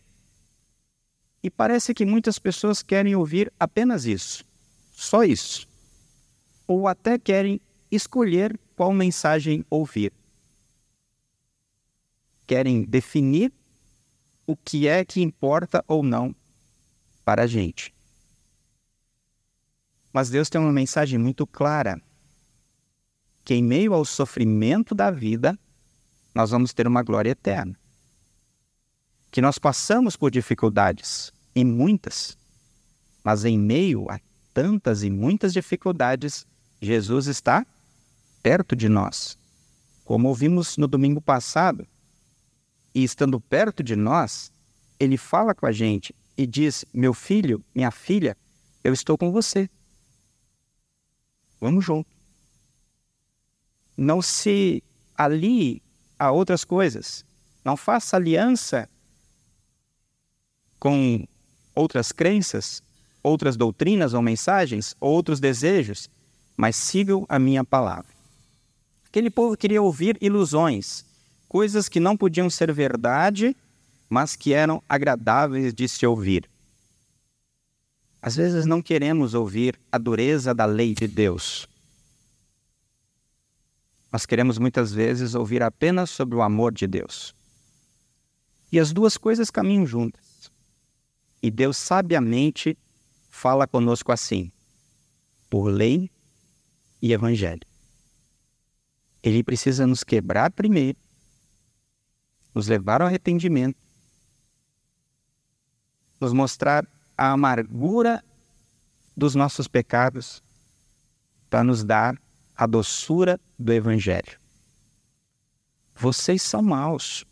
E 1.42 1.50
parece 1.50 1.94
que 1.94 2.06
muitas 2.06 2.40
pessoas 2.40 2.82
querem 2.82 3.16
ouvir 3.16 3.52
apenas 3.60 4.06
isso, 4.06 4.46
só 4.92 5.24
isso 5.24 5.68
ou 6.68 6.88
até 6.88 7.18
querem 7.18 7.62
escolher 7.90 8.60
qual 8.76 8.94
mensagem 8.94 9.66
ouvir. 9.70 10.12
Querem 12.46 12.84
definir 12.84 13.52
o 14.46 14.56
que 14.56 14.88
é 14.88 15.04
que 15.04 15.22
importa 15.22 15.84
ou 15.88 16.04
não 16.04 16.36
para 17.26 17.44
a 17.44 17.48
gente. 17.48 17.94
Mas 20.14 20.30
Deus 20.30 20.50
tem 20.50 20.60
uma 20.60 20.72
mensagem 20.72 21.20
muito 21.20 21.46
clara: 21.46 22.02
que 23.44 23.54
em 23.54 23.64
meio 23.64 23.94
ao 23.94 24.06
sofrimento 24.06 24.96
da 24.96 25.12
vida, 25.12 25.58
nós 26.34 26.52
vamos 26.52 26.74
ter 26.74 26.88
uma 26.88 27.04
glória 27.04 27.32
eterna. 27.32 27.78
Que 29.30 29.42
nós 29.42 29.60
passamos 29.60 30.16
por 30.16 30.32
dificuldades, 30.32 31.32
e 31.54 31.66
muitas, 31.66 32.38
mas 33.24 33.44
em 33.44 33.60
meio 33.60 34.10
a 34.10 34.20
tantas 34.54 35.04
e 35.04 35.10
muitas 35.10 35.54
dificuldades, 35.54 36.48
Jesus 36.82 37.28
está 37.28 37.66
perto 38.42 38.76
de 38.76 38.88
nós. 38.88 39.38
Como 40.06 40.28
ouvimos 40.30 40.78
no 40.78 40.88
domingo 40.88 41.20
passado, 41.20 41.88
e 42.94 43.04
estando 43.04 43.40
perto 43.40 43.84
de 43.84 43.96
nós, 43.96 44.52
ele 45.00 45.18
fala 45.18 45.54
com 45.54 45.66
a 45.66 45.72
gente 45.72 46.16
e 46.38 46.48
diz: 46.48 46.86
Meu 46.94 47.14
filho, 47.14 47.64
minha 47.76 47.92
filha, 47.92 48.36
eu 48.84 48.94
estou 48.94 49.18
com 49.18 49.32
você. 49.32 49.70
vamos 51.60 51.86
junto. 51.86 52.10
Não 53.96 54.22
se 54.22 54.84
alie 55.16 55.82
a 56.18 56.32
outras 56.32 56.64
coisas. 56.64 57.26
Não 57.66 57.76
faça 57.76 58.16
aliança 58.16 58.90
com 60.80 61.28
outras 61.76 62.12
crenças, 62.12 62.82
outras 63.22 63.58
doutrinas 63.58 64.14
ou 64.14 64.22
mensagens, 64.22 64.96
outros 65.00 65.40
desejos, 65.40 66.10
mas 66.58 66.76
sigam 66.76 67.24
a 67.30 67.38
minha 67.38 67.64
palavra. 67.64 68.12
Aquele 69.06 69.30
povo 69.30 69.56
queria 69.56 69.82
ouvir 69.82 70.18
ilusões, 70.20 71.06
coisas 71.48 71.88
que 71.88 72.00
não 72.00 72.18
podiam 72.18 72.50
ser 72.50 72.74
verdade, 72.74 73.56
mas 74.10 74.36
que 74.36 74.54
eram 74.54 74.82
agradáveis 74.90 75.74
de 75.74 75.88
se 75.88 76.06
ouvir. 76.06 76.50
Às 78.20 78.36
vezes 78.36 78.66
não 78.66 78.82
queremos 78.82 79.36
ouvir 79.36 79.80
a 79.92 79.98
dureza 79.98 80.54
da 80.54 80.66
lei 80.66 80.96
de 80.96 81.08
Deus. 81.08 81.70
Nós 84.12 84.26
queremos 84.26 84.58
muitas 84.58 84.92
vezes 84.92 85.36
ouvir 85.36 85.62
apenas 85.62 86.10
sobre 86.10 86.36
o 86.36 86.42
amor 86.42 86.74
de 86.74 86.88
Deus. 86.88 87.36
E 88.72 88.80
as 88.80 88.92
duas 88.92 89.16
coisas 89.16 89.52
caminham 89.52 89.86
juntas. 89.86 90.52
E 91.42 91.52
Deus 91.52 91.78
sabiamente 91.78 92.78
fala 93.30 93.68
conosco 93.68 94.12
assim, 94.12 94.52
por 95.50 95.68
lei 95.68 96.10
e 97.02 97.14
evangelho. 97.14 97.66
Ele 99.22 99.44
precisa 99.44 99.86
nos 99.86 100.04
quebrar 100.04 100.52
primeiro, 100.52 100.98
nos 102.54 102.68
levar 102.68 103.02
ao 103.02 103.08
arrependimento, 103.08 103.78
nos 106.20 106.34
mostrar 106.34 106.88
a 107.18 107.32
amargura 107.32 108.24
dos 109.16 109.34
nossos 109.34 109.68
pecados, 109.68 110.44
para 111.50 111.64
nos 111.64 111.84
dar 111.84 112.20
a 112.56 112.68
doçura 112.68 113.40
do 113.58 113.72
Evangelho. 113.72 114.40
Vocês 115.96 116.42
são 116.42 116.62
maus. 116.62 117.26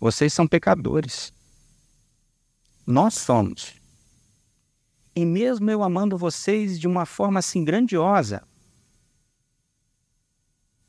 Vocês 0.00 0.32
são 0.32 0.48
pecadores. 0.48 1.32
Nós 2.86 3.14
somos. 3.14 3.81
E 5.14 5.24
mesmo 5.24 5.70
eu 5.70 5.82
amando 5.82 6.16
vocês 6.16 6.80
de 6.80 6.86
uma 6.86 7.04
forma 7.04 7.38
assim 7.38 7.64
grandiosa, 7.64 8.42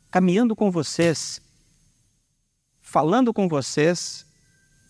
caminhando 0.09 0.55
com 0.55 0.71
vocês, 0.71 1.41
falando 2.79 3.33
com 3.33 3.49
vocês, 3.49 4.25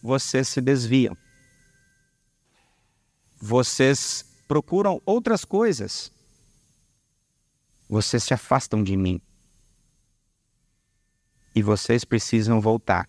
vocês 0.03 0.47
se 0.49 0.61
desviam. 0.61 1.17
Vocês 3.41 4.25
procuram 4.47 5.01
outras 5.05 5.43
coisas. 5.43 6.11
Vocês 7.89 8.23
se 8.23 8.33
afastam 8.33 8.83
de 8.83 8.95
mim. 8.95 9.19
E 11.55 11.61
vocês 11.61 12.03
precisam 12.03 12.61
voltar. 12.61 13.07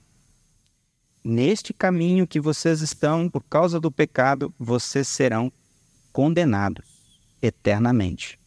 Neste 1.23 1.73
caminho 1.73 2.27
que 2.27 2.41
vocês 2.41 2.81
estão, 2.81 3.29
por 3.29 3.43
causa 3.45 3.81
do 3.81 3.91
pecado, 3.91 4.55
vocês 4.59 5.09
serão 5.09 5.53
condenados 6.15 6.87
eternamente. 7.43 8.39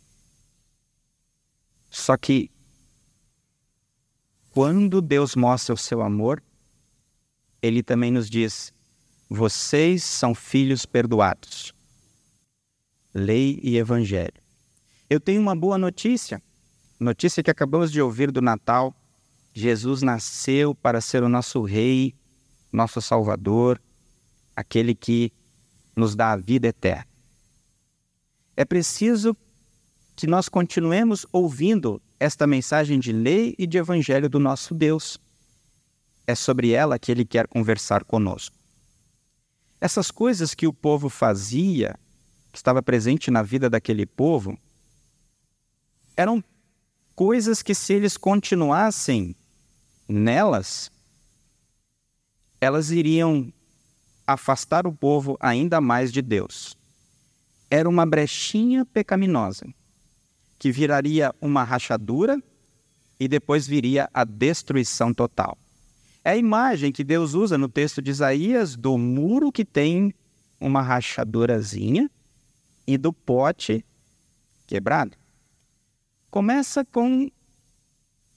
Só 1.91 2.15
que 2.15 2.49
quando 4.51 5.01
Deus 5.01 5.35
mostra 5.35 5.75
o 5.75 5.77
seu 5.77 6.01
amor, 6.01 6.41
ele 7.61 7.83
também 7.83 8.09
nos 8.09 8.29
diz: 8.29 8.73
vocês 9.29 10.01
são 10.01 10.33
filhos 10.33 10.85
perdoados. 10.85 11.73
Lei 13.13 13.59
e 13.61 13.77
Evangelho. 13.77 14.41
Eu 15.09 15.19
tenho 15.19 15.41
uma 15.41 15.55
boa 15.55 15.77
notícia, 15.77 16.41
notícia 16.97 17.43
que 17.43 17.51
acabamos 17.51 17.91
de 17.91 18.01
ouvir 18.01 18.31
do 18.31 18.41
Natal. 18.41 18.95
Jesus 19.53 20.01
nasceu 20.01 20.73
para 20.73 21.01
ser 21.01 21.21
o 21.21 21.29
nosso 21.29 21.61
Rei, 21.63 22.15
nosso 22.71 23.01
Salvador, 23.01 23.81
aquele 24.55 24.95
que 24.95 25.33
nos 25.95 26.15
dá 26.15 26.31
a 26.31 26.37
vida 26.37 26.67
eterna. 26.67 27.16
É 28.57 28.65
preciso 28.65 29.37
que 30.15 30.25
nós 30.25 30.49
continuemos 30.49 31.27
ouvindo 31.31 32.01
esta 32.19 32.47
mensagem 32.47 32.99
de 32.99 33.11
lei 33.11 33.53
e 33.55 33.67
de 33.67 33.77
evangelho 33.77 34.27
do 34.27 34.39
nosso 34.39 34.73
Deus. 34.73 35.19
É 36.25 36.33
sobre 36.33 36.71
ela 36.71 36.97
que 36.97 37.11
ele 37.11 37.23
quer 37.23 37.47
conversar 37.47 38.03
conosco. 38.03 38.55
Essas 39.79 40.09
coisas 40.09 40.55
que 40.55 40.65
o 40.65 40.73
povo 40.73 41.07
fazia, 41.07 41.99
que 42.51 42.57
estava 42.57 42.81
presente 42.81 43.29
na 43.29 43.43
vida 43.43 43.69
daquele 43.69 44.07
povo, 44.07 44.57
eram 46.15 46.43
coisas 47.15 47.61
que, 47.61 47.75
se 47.75 47.93
eles 47.93 48.17
continuassem 48.17 49.35
nelas, 50.09 50.91
elas 52.59 52.89
iriam 52.89 53.53
afastar 54.25 54.87
o 54.87 54.91
povo 54.91 55.37
ainda 55.39 55.79
mais 55.79 56.11
de 56.11 56.23
Deus. 56.23 56.75
Era 57.69 57.87
uma 57.87 58.05
brechinha 58.05 58.85
pecaminosa 58.85 59.65
que 60.57 60.71
viraria 60.71 61.33
uma 61.41 61.63
rachadura 61.63 62.41
e 63.19 63.27
depois 63.27 63.67
viria 63.67 64.09
a 64.13 64.23
destruição 64.23 65.13
total. 65.13 65.57
É 66.23 66.31
a 66.31 66.37
imagem 66.37 66.91
que 66.91 67.03
Deus 67.03 67.33
usa 67.33 67.57
no 67.57 67.69
texto 67.69 68.01
de 68.01 68.11
Isaías 68.11 68.75
do 68.75 68.97
muro 68.97 69.51
que 69.51 69.63
tem 69.63 70.13
uma 70.59 70.81
rachadurazinha 70.81 72.09
e 72.85 72.97
do 72.97 73.13
pote 73.13 73.85
quebrado. 74.65 75.15
Começa 76.29 76.83
com 76.85 77.29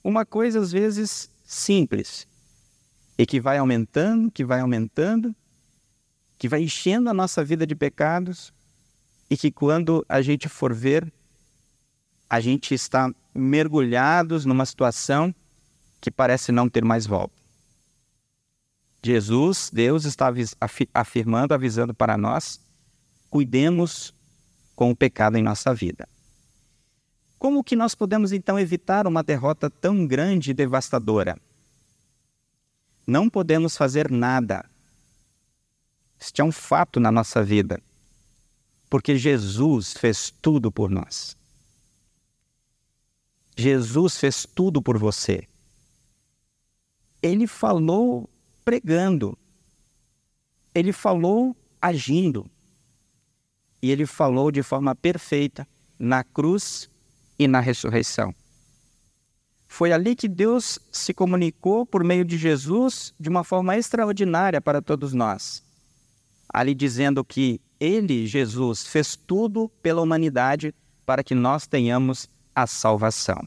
uma 0.03 0.25
coisa 0.25 0.59
às 0.59 0.71
vezes 0.71 1.29
simples 1.43 2.27
e 3.17 3.25
que 3.25 3.39
vai 3.39 3.57
aumentando, 3.57 4.31
que 4.31 4.43
vai 4.43 4.61
aumentando, 4.61 5.35
que 6.37 6.47
vai 6.47 6.63
enchendo 6.63 7.09
a 7.09 7.13
nossa 7.13 7.43
vida 7.43 7.67
de 7.67 7.75
pecados 7.75 8.53
e 9.31 9.37
que 9.37 9.49
quando 9.49 10.05
a 10.09 10.21
gente 10.21 10.49
for 10.49 10.73
ver, 10.73 11.09
a 12.29 12.41
gente 12.41 12.73
está 12.73 13.09
mergulhados 13.33 14.43
numa 14.43 14.65
situação 14.65 15.33
que 16.01 16.11
parece 16.11 16.51
não 16.51 16.67
ter 16.67 16.83
mais 16.83 17.07
volta. 17.07 17.33
Jesus, 19.01 19.69
Deus 19.71 20.03
está 20.03 20.27
afirmando, 20.93 21.53
avisando 21.53 21.93
para 21.93 22.17
nós, 22.17 22.59
cuidemos 23.29 24.13
com 24.75 24.91
o 24.91 24.95
pecado 24.95 25.37
em 25.37 25.41
nossa 25.41 25.73
vida. 25.73 26.09
Como 27.39 27.63
que 27.63 27.77
nós 27.77 27.95
podemos 27.95 28.33
então 28.33 28.59
evitar 28.59 29.07
uma 29.07 29.23
derrota 29.23 29.69
tão 29.69 30.05
grande 30.05 30.51
e 30.51 30.53
devastadora? 30.53 31.39
Não 33.07 33.29
podemos 33.29 33.77
fazer 33.77 34.11
nada. 34.11 34.65
Este 36.19 36.41
é 36.41 36.43
um 36.43 36.51
fato 36.51 36.99
na 36.99 37.13
nossa 37.13 37.41
vida, 37.41 37.81
porque 38.91 39.17
Jesus 39.17 39.93
fez 39.93 40.33
tudo 40.41 40.69
por 40.69 40.89
nós. 40.89 41.37
Jesus 43.55 44.17
fez 44.17 44.45
tudo 44.45 44.81
por 44.81 44.97
você. 44.97 45.47
Ele 47.23 47.47
falou 47.47 48.29
pregando. 48.65 49.37
Ele 50.75 50.91
falou 50.91 51.55
agindo. 51.81 52.45
E 53.81 53.89
ele 53.89 54.05
falou 54.05 54.51
de 54.51 54.61
forma 54.61 54.93
perfeita 54.93 55.65
na 55.97 56.21
cruz 56.25 56.89
e 57.39 57.47
na 57.47 57.61
ressurreição. 57.61 58.35
Foi 59.69 59.93
ali 59.93 60.17
que 60.17 60.27
Deus 60.27 60.77
se 60.91 61.13
comunicou 61.13 61.85
por 61.85 62.03
meio 62.03 62.25
de 62.25 62.37
Jesus 62.37 63.13
de 63.17 63.29
uma 63.29 63.45
forma 63.45 63.77
extraordinária 63.77 64.59
para 64.59 64.81
todos 64.81 65.13
nós. 65.13 65.63
Ali 66.53 66.75
dizendo 66.75 67.23
que 67.23 67.61
ele, 67.81 68.27
Jesus, 68.27 68.85
fez 68.85 69.15
tudo 69.15 69.67
pela 69.81 70.03
humanidade 70.03 70.71
para 71.03 71.23
que 71.23 71.33
nós 71.33 71.65
tenhamos 71.65 72.29
a 72.53 72.67
salvação. 72.67 73.43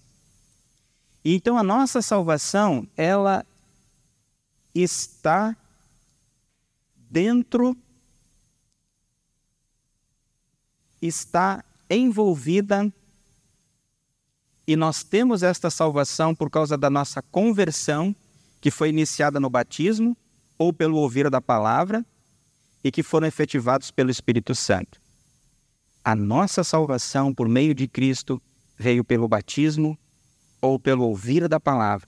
E 1.25 1.37
então 1.37 1.57
a 1.57 1.63
nossa 1.63 2.03
salvação, 2.03 2.85
ela 2.97 3.47
está 4.75 5.57
dentro, 6.97 7.77
está 11.01 11.65
envolvida, 11.89 12.93
e 14.67 14.75
nós 14.75 15.05
temos 15.05 15.45
esta 15.45 15.71
salvação 15.71 16.35
por 16.35 16.51
causa 16.51 16.77
da 16.77 16.91
nossa 16.91 17.23
conversão, 17.23 18.17
que 18.61 18.71
foi 18.71 18.89
iniciada 18.89 19.39
no 19.39 19.49
batismo 19.49 20.17
ou 20.59 20.73
pelo 20.73 20.97
ouvir 20.97 21.31
da 21.31 21.41
palavra 21.41 22.05
e 22.85 22.93
que 22.93 23.03
foram 23.03 23.27
efetivados 23.27 23.91
pelo 23.91 24.11
Espírito 24.11 24.55
Santo. 24.55 25.01
A 26.05 26.15
nossa 26.15 26.63
salvação 26.63 27.33
por 27.33 27.49
meio 27.49 27.75
de 27.75 27.89
Cristo 27.89 28.41
veio 28.77 29.03
pelo 29.03 29.27
batismo 29.27 29.99
ou 30.61 30.79
pelo 30.79 31.05
ouvir 31.05 31.49
da 31.49 31.59
palavra. 31.59 32.07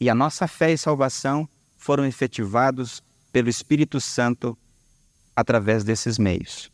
E 0.00 0.08
a 0.08 0.14
nossa 0.14 0.48
fé 0.48 0.72
e 0.72 0.78
salvação 0.78 1.46
foram 1.76 2.06
efetivados 2.06 3.02
pelo 3.30 3.50
Espírito 3.50 4.00
Santo 4.00 4.56
através 5.36 5.84
desses 5.84 6.18
meios. 6.18 6.70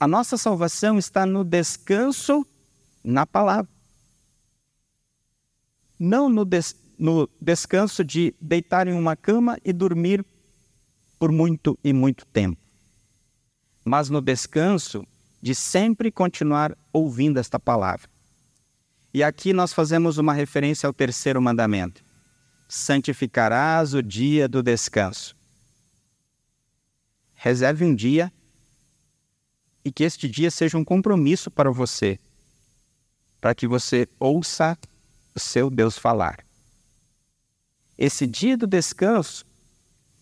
A 0.00 0.08
nossa 0.08 0.36
salvação 0.36 0.98
está 0.98 1.26
no 1.26 1.44
descanso 1.44 2.46
na 3.02 3.26
palavra. 3.26 3.70
Não 5.98 6.28
no, 6.28 6.44
des 6.44 6.74
no 6.98 7.28
descanso 7.40 8.02
de 8.04 8.34
deitar 8.40 8.88
em 8.88 8.94
uma 8.94 9.16
cama 9.16 9.58
e 9.64 9.72
dormir 9.72 10.24
por 11.18 11.32
muito 11.32 11.78
e 11.82 11.92
muito 11.92 12.26
tempo, 12.26 12.60
mas 13.84 14.10
no 14.10 14.20
descanso 14.20 15.06
de 15.40 15.54
sempre 15.54 16.10
continuar 16.10 16.76
ouvindo 16.92 17.38
esta 17.38 17.58
palavra. 17.58 18.08
E 19.12 19.22
aqui 19.22 19.52
nós 19.52 19.72
fazemos 19.72 20.18
uma 20.18 20.32
referência 20.32 20.86
ao 20.86 20.92
terceiro 20.92 21.40
mandamento: 21.40 22.02
santificarás 22.68 23.94
o 23.94 24.02
dia 24.02 24.48
do 24.48 24.62
descanso. 24.62 25.36
Reserve 27.34 27.84
um 27.84 27.94
dia 27.94 28.32
e 29.84 29.92
que 29.92 30.02
este 30.02 30.28
dia 30.28 30.50
seja 30.50 30.78
um 30.78 30.84
compromisso 30.84 31.50
para 31.50 31.70
você, 31.70 32.18
para 33.40 33.54
que 33.54 33.68
você 33.68 34.08
ouça 34.18 34.78
o 35.34 35.38
seu 35.38 35.68
Deus 35.68 35.98
falar. 35.98 36.44
Esse 37.96 38.26
dia 38.26 38.56
do 38.56 38.66
descanso 38.66 39.44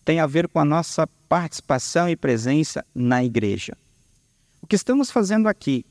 tem 0.04 0.20
a 0.20 0.26
ver 0.26 0.48
com 0.48 0.58
a 0.58 0.64
nossa 0.64 1.06
participação 1.28 2.08
e 2.08 2.16
presença 2.16 2.84
na 2.94 3.24
igreja. 3.24 3.76
O 4.60 4.66
que 4.66 4.76
estamos 4.76 5.10
fazendo 5.10 5.48
aqui? 5.48 5.84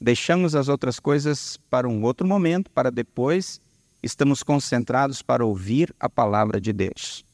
Deixamos 0.00 0.54
as 0.54 0.68
outras 0.68 1.00
coisas 1.00 1.58
para 1.68 1.88
um 1.88 2.02
outro 2.02 2.26
momento, 2.26 2.70
para 2.70 2.90
depois, 2.90 3.60
estamos 4.02 4.42
concentrados 4.42 5.22
para 5.22 5.44
ouvir 5.44 5.94
a 5.98 6.08
palavra 6.08 6.60
de 6.60 6.72
Deus. 6.72 7.24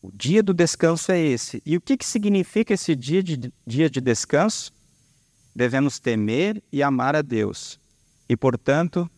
O 0.00 0.12
dia 0.12 0.42
do 0.42 0.54
descanso 0.54 1.10
é 1.10 1.18
esse. 1.18 1.60
E 1.66 1.76
o 1.76 1.80
que, 1.80 1.96
que 1.96 2.06
significa 2.06 2.72
esse 2.72 2.94
dia 2.94 3.20
de, 3.20 3.52
dia 3.66 3.90
de 3.90 4.00
descanso? 4.00 4.72
Devemos 5.52 5.98
temer 5.98 6.62
e 6.70 6.82
amar 6.82 7.16
a 7.16 7.22
Deus. 7.22 7.80
E, 8.28 8.36
portanto, 8.36 9.10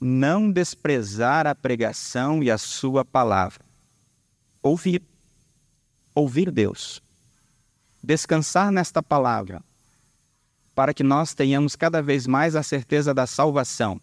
não 0.00 0.48
desprezar 0.52 1.48
a 1.48 1.54
pregação 1.54 2.40
e 2.40 2.50
a 2.50 2.58
sua 2.58 3.04
palavra. 3.04 3.65
Ouvir. 4.66 5.00
Ouvir 6.12 6.50
Deus. 6.50 7.00
Descansar 8.02 8.72
nesta 8.72 9.00
palavra, 9.00 9.62
para 10.74 10.92
que 10.92 11.04
nós 11.04 11.34
tenhamos 11.34 11.76
cada 11.76 12.02
vez 12.02 12.26
mais 12.26 12.56
a 12.56 12.64
certeza 12.64 13.14
da 13.14 13.28
salvação. 13.28 14.00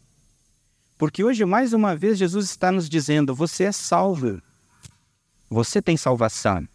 Porque 0.97 1.21
hoje, 1.21 1.43
mais 1.43 1.73
uma 1.73 1.97
vez, 1.97 2.17
Jesus 2.17 2.45
está 2.45 2.71
nos 2.71 2.87
dizendo: 2.87 3.35
você 3.35 3.65
é 3.65 3.71
salvo. 3.73 4.41
Você 5.49 5.81
tem 5.81 5.97
salvação. 5.97 6.65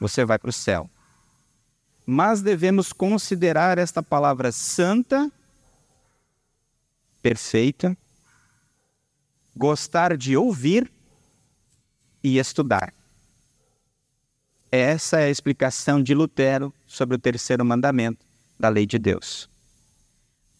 Você 0.00 0.24
vai 0.24 0.38
para 0.38 0.50
o 0.50 0.52
céu. 0.52 0.90
Mas 2.04 2.42
devemos 2.42 2.92
considerar 2.92 3.78
esta 3.78 4.02
palavra 4.02 4.50
santa 4.50 5.30
perfeita, 7.22 7.96
gostar 9.56 10.16
de 10.16 10.36
ouvir 10.36 10.93
e 12.24 12.38
estudar. 12.38 12.94
Essa 14.72 15.20
é 15.20 15.26
a 15.26 15.30
explicação 15.30 16.02
de 16.02 16.14
Lutero 16.14 16.72
sobre 16.86 17.14
o 17.14 17.18
terceiro 17.18 17.64
mandamento 17.64 18.24
da 18.58 18.70
lei 18.70 18.86
de 18.86 18.98
Deus. 18.98 19.48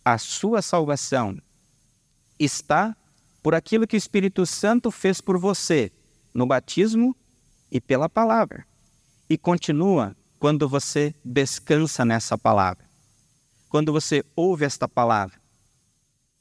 A 0.05 0.18
sua 0.18 0.61
salvação 0.61 1.37
está 2.38 2.94
por 3.42 3.55
aquilo 3.55 3.87
que 3.87 3.96
o 3.96 3.98
Espírito 3.98 4.44
Santo 4.44 4.90
fez 4.90 5.20
por 5.20 5.38
você 5.38 5.90
no 6.35 6.46
batismo 6.46 7.16
e 7.72 7.81
pela 7.81 8.09
palavra. 8.09 8.66
E 9.29 9.38
continua 9.38 10.14
quando 10.38 10.68
você 10.68 11.14
descansa 11.24 12.05
nessa 12.05 12.37
palavra. 12.37 12.85
Quando 13.70 13.90
você 13.90 14.22
ouve 14.37 14.64
esta 14.64 14.87
palavra 14.87 15.40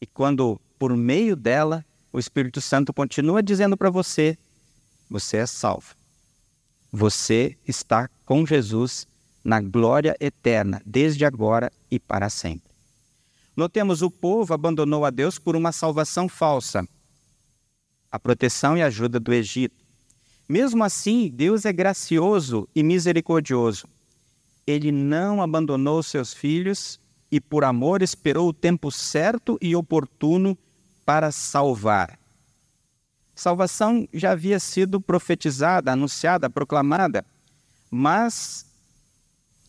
e 0.01 0.05
quando, 0.05 0.59
por 0.77 0.95
meio 0.97 1.33
dela, 1.33 1.85
o 2.11 2.19
Espírito 2.19 2.59
Santo 2.59 2.93
continua 2.93 3.41
dizendo 3.41 3.77
para 3.77 3.89
você: 3.89 4.37
você 5.13 5.37
é 5.37 5.45
salvo. 5.45 5.93
Você 6.91 7.55
está 7.67 8.09
com 8.25 8.43
Jesus 8.47 9.07
na 9.43 9.61
glória 9.61 10.17
eterna, 10.19 10.81
desde 10.83 11.23
agora 11.23 11.71
e 11.91 11.99
para 11.99 12.31
sempre. 12.31 12.73
Notemos, 13.55 14.01
o 14.01 14.09
povo 14.09 14.55
abandonou 14.55 15.05
a 15.05 15.11
Deus 15.11 15.37
por 15.37 15.55
uma 15.55 15.71
salvação 15.71 16.27
falsa, 16.27 16.87
a 18.11 18.17
proteção 18.17 18.75
e 18.75 18.81
ajuda 18.81 19.19
do 19.19 19.31
Egito. 19.31 19.75
Mesmo 20.49 20.83
assim, 20.83 21.29
Deus 21.29 21.63
é 21.63 21.71
gracioso 21.71 22.67
e 22.75 22.81
misericordioso. 22.81 23.87
Ele 24.65 24.91
não 24.91 25.43
abandonou 25.43 26.01
seus 26.01 26.33
filhos 26.33 26.99
e 27.31 27.39
por 27.39 27.63
amor 27.63 28.01
esperou 28.01 28.49
o 28.49 28.53
tempo 28.53 28.91
certo 28.91 29.59
e 29.61 29.75
oportuno 29.75 30.57
para 31.05 31.31
salvar. 31.31 32.22
Salvação 33.35 34.07
já 34.13 34.31
havia 34.31 34.59
sido 34.59 35.01
profetizada, 35.01 35.91
anunciada, 35.91 36.49
proclamada, 36.49 37.25
mas 37.89 38.65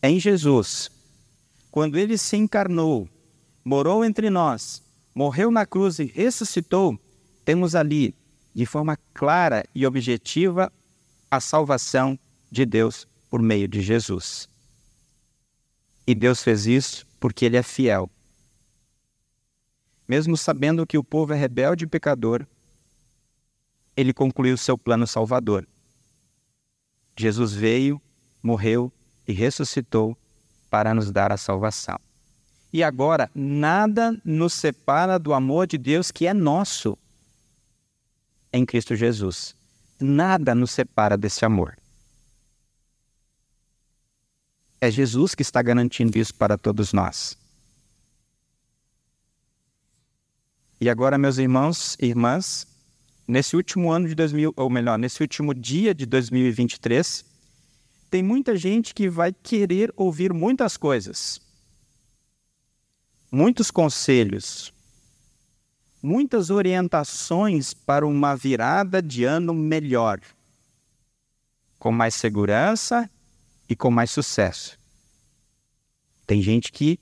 em 0.01 0.19
Jesus, 0.19 0.91
quando 1.71 1.97
ele 1.97 2.17
se 2.17 2.37
encarnou, 2.37 3.09
morou 3.63 4.05
entre 4.05 4.29
nós, 4.29 4.83
morreu 5.13 5.49
na 5.49 5.65
cruz 5.65 5.97
e 5.97 6.05
ressuscitou, 6.05 6.99
temos 7.43 7.75
ali, 7.75 8.15
de 8.53 8.65
forma 8.65 8.97
clara 9.13 9.65
e 9.73 9.85
objetiva, 9.85 10.71
a 11.29 11.39
salvação 11.39 12.17
de 12.51 12.65
Deus 12.65 13.07
por 13.29 13.41
meio 13.41 13.67
de 13.67 13.81
Jesus. 13.81 14.47
E 16.07 16.13
Deus 16.13 16.43
fez 16.43 16.67
isso 16.67 17.05
porque 17.19 17.45
ele 17.45 17.57
é 17.57 17.63
fiel. 17.63 18.09
Mesmo 20.07 20.37
sabendo 20.37 20.85
que 20.85 20.97
o 20.97 21.03
povo 21.03 21.33
é 21.33 21.35
rebelde 21.35 21.85
e 21.85 21.87
pecador, 21.87 22.45
ele 23.95 24.13
concluiu 24.13 24.57
seu 24.57 24.77
plano 24.77 25.07
salvador. 25.07 25.67
Jesus 27.17 27.53
veio, 27.53 28.01
morreu 28.41 28.91
e 29.27 29.33
ressuscitou 29.33 30.17
para 30.69 30.93
nos 30.93 31.11
dar 31.11 31.31
a 31.31 31.37
salvação. 31.37 31.99
E 32.73 32.83
agora, 32.83 33.31
nada 33.33 34.19
nos 34.25 34.53
separa 34.53 35.17
do 35.17 35.33
amor 35.33 35.65
de 35.65 35.77
Deus 35.77 36.11
que 36.11 36.27
é 36.27 36.33
nosso 36.33 36.97
em 38.51 38.65
Cristo 38.65 38.95
Jesus. 38.95 39.55
Nada 39.99 40.53
nos 40.53 40.71
separa 40.71 41.17
desse 41.17 41.45
amor. 41.45 41.77
É 44.81 44.91
Jesus 44.91 45.33
que 45.33 45.41
está 45.41 45.61
garantindo 45.61 46.17
isso 46.17 46.35
para 46.35 46.57
todos 46.57 46.91
nós. 46.91 47.37
E 50.79 50.89
agora, 50.89 51.17
meus 51.17 51.37
irmãos 51.37 51.95
e 51.99 52.07
irmãs, 52.07 52.67
nesse 53.27 53.55
último 53.55 53.91
ano 53.91 54.07
de 54.07 54.15
2000, 54.15 54.53
ou 54.55 54.69
melhor, 54.69 54.97
nesse 54.97 55.21
último 55.21 55.53
dia 55.53 55.93
de 55.93 56.05
2023, 56.05 57.25
tem 58.09 58.23
muita 58.23 58.55
gente 58.55 58.93
que 58.93 59.09
vai 59.09 59.33
querer 59.33 59.91
ouvir 59.95 60.31
muitas 60.31 60.77
coisas, 60.77 61.41
muitos 63.31 63.71
conselhos, 63.71 64.73
muitas 66.01 66.49
orientações 66.49 67.73
para 67.73 68.05
uma 68.05 68.35
virada 68.35 69.01
de 69.01 69.23
ano 69.23 69.53
melhor, 69.53 70.21
com 71.79 71.91
mais 71.91 72.15
segurança 72.15 73.09
e 73.67 73.75
com 73.75 73.89
mais 73.89 74.11
sucesso. 74.11 74.77
Tem 76.25 76.41
gente 76.41 76.71
que 76.71 76.99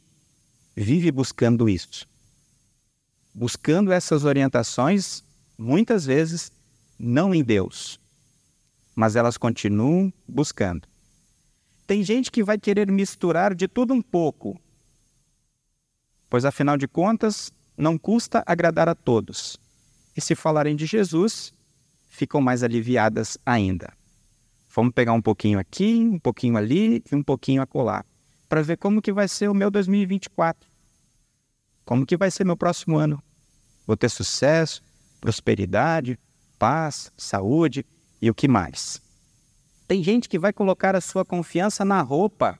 vive 0.75 1.11
buscando 1.11 1.69
isso. 1.69 2.07
Buscando 3.33 3.91
essas 3.91 4.25
orientações, 4.25 5.22
muitas 5.57 6.05
vezes 6.05 6.51
não 6.97 7.33
em 7.33 7.43
Deus, 7.43 7.99
mas 8.95 9.15
elas 9.15 9.37
continuam 9.37 10.11
buscando. 10.27 10.87
Tem 11.85 12.03
gente 12.03 12.31
que 12.31 12.43
vai 12.43 12.57
querer 12.57 12.89
misturar 12.91 13.53
de 13.53 13.67
tudo 13.67 13.93
um 13.93 14.01
pouco, 14.01 14.59
pois 16.29 16.45
afinal 16.45 16.77
de 16.77 16.87
contas, 16.87 17.51
não 17.77 17.97
custa 17.97 18.43
agradar 18.45 18.87
a 18.87 18.95
todos. 18.95 19.57
E 20.15 20.21
se 20.21 20.35
falarem 20.35 20.75
de 20.75 20.85
Jesus, 20.85 21.53
ficam 22.07 22.39
mais 22.39 22.63
aliviadas 22.63 23.37
ainda. 23.45 23.91
Vamos 24.73 24.93
pegar 24.93 25.13
um 25.13 25.21
pouquinho 25.21 25.59
aqui, 25.59 25.99
um 26.11 26.19
pouquinho 26.19 26.57
ali 26.57 27.03
e 27.11 27.15
um 27.15 27.23
pouquinho 27.23 27.61
acolá, 27.61 28.05
para 28.47 28.61
ver 28.61 28.77
como 28.77 29.01
que 29.01 29.11
vai 29.11 29.27
ser 29.27 29.47
o 29.47 29.53
meu 29.53 29.69
2024. 29.69 30.69
Como 31.85 32.05
que 32.05 32.15
vai 32.15 32.31
ser 32.31 32.45
meu 32.45 32.55
próximo 32.55 32.97
ano? 32.97 33.21
Vou 33.85 33.97
ter 33.97 34.09
sucesso, 34.09 34.81
prosperidade, 35.23 36.19
paz, 36.59 37.09
saúde 37.15 37.85
e 38.21 38.29
o 38.29 38.35
que 38.35 38.45
mais? 38.45 39.01
Tem 39.87 40.03
gente 40.03 40.27
que 40.27 40.37
vai 40.37 40.51
colocar 40.51 40.97
a 40.97 41.01
sua 41.01 41.23
confiança 41.23 41.85
na 41.85 42.01
roupa 42.01 42.59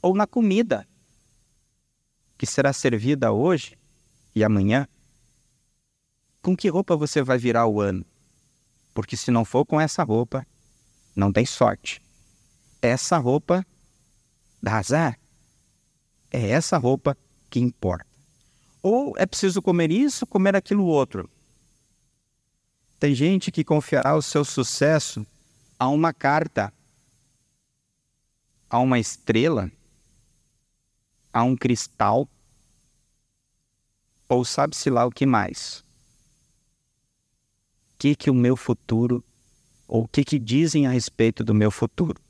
ou 0.00 0.16
na 0.16 0.26
comida 0.26 0.88
que 2.38 2.46
será 2.46 2.72
servida 2.72 3.30
hoje 3.30 3.76
e 4.34 4.42
amanhã. 4.42 4.88
Com 6.40 6.56
que 6.56 6.66
roupa 6.70 6.96
você 6.96 7.22
vai 7.22 7.36
virar 7.36 7.66
o 7.66 7.78
ano? 7.78 8.06
Porque 8.94 9.14
se 9.14 9.30
não 9.30 9.44
for 9.44 9.66
com 9.66 9.78
essa 9.78 10.02
roupa, 10.02 10.46
não 11.14 11.30
tem 11.30 11.44
sorte. 11.44 12.00
Essa 12.80 13.18
roupa 13.18 13.66
dá 14.62 14.78
azar. 14.78 15.20
É 16.30 16.48
essa 16.48 16.78
roupa 16.78 17.14
que 17.50 17.60
importa. 17.60 18.06
Ou 18.82 19.12
é 19.18 19.26
preciso 19.26 19.60
comer 19.60 19.90
isso, 19.90 20.26
comer 20.26 20.56
aquilo 20.56 20.86
outro. 20.86 21.28
Tem 22.98 23.14
gente 23.14 23.52
que 23.52 23.62
confiará 23.62 24.16
o 24.16 24.22
seu 24.22 24.44
sucesso 24.44 25.26
a 25.78 25.88
uma 25.88 26.14
carta, 26.14 26.72
a 28.70 28.78
uma 28.78 28.98
estrela, 28.98 29.70
a 31.32 31.42
um 31.42 31.54
cristal, 31.54 32.26
ou 34.28 34.44
sabe-se 34.44 34.88
lá 34.88 35.04
o 35.04 35.10
que 35.10 35.26
mais. 35.26 35.84
O 37.92 37.98
que, 37.98 38.16
que 38.16 38.30
o 38.30 38.34
meu 38.34 38.56
futuro, 38.56 39.22
ou 39.86 40.04
o 40.04 40.08
que, 40.08 40.24
que 40.24 40.38
dizem 40.38 40.86
a 40.86 40.90
respeito 40.90 41.44
do 41.44 41.54
meu 41.54 41.70
futuro? 41.70 42.20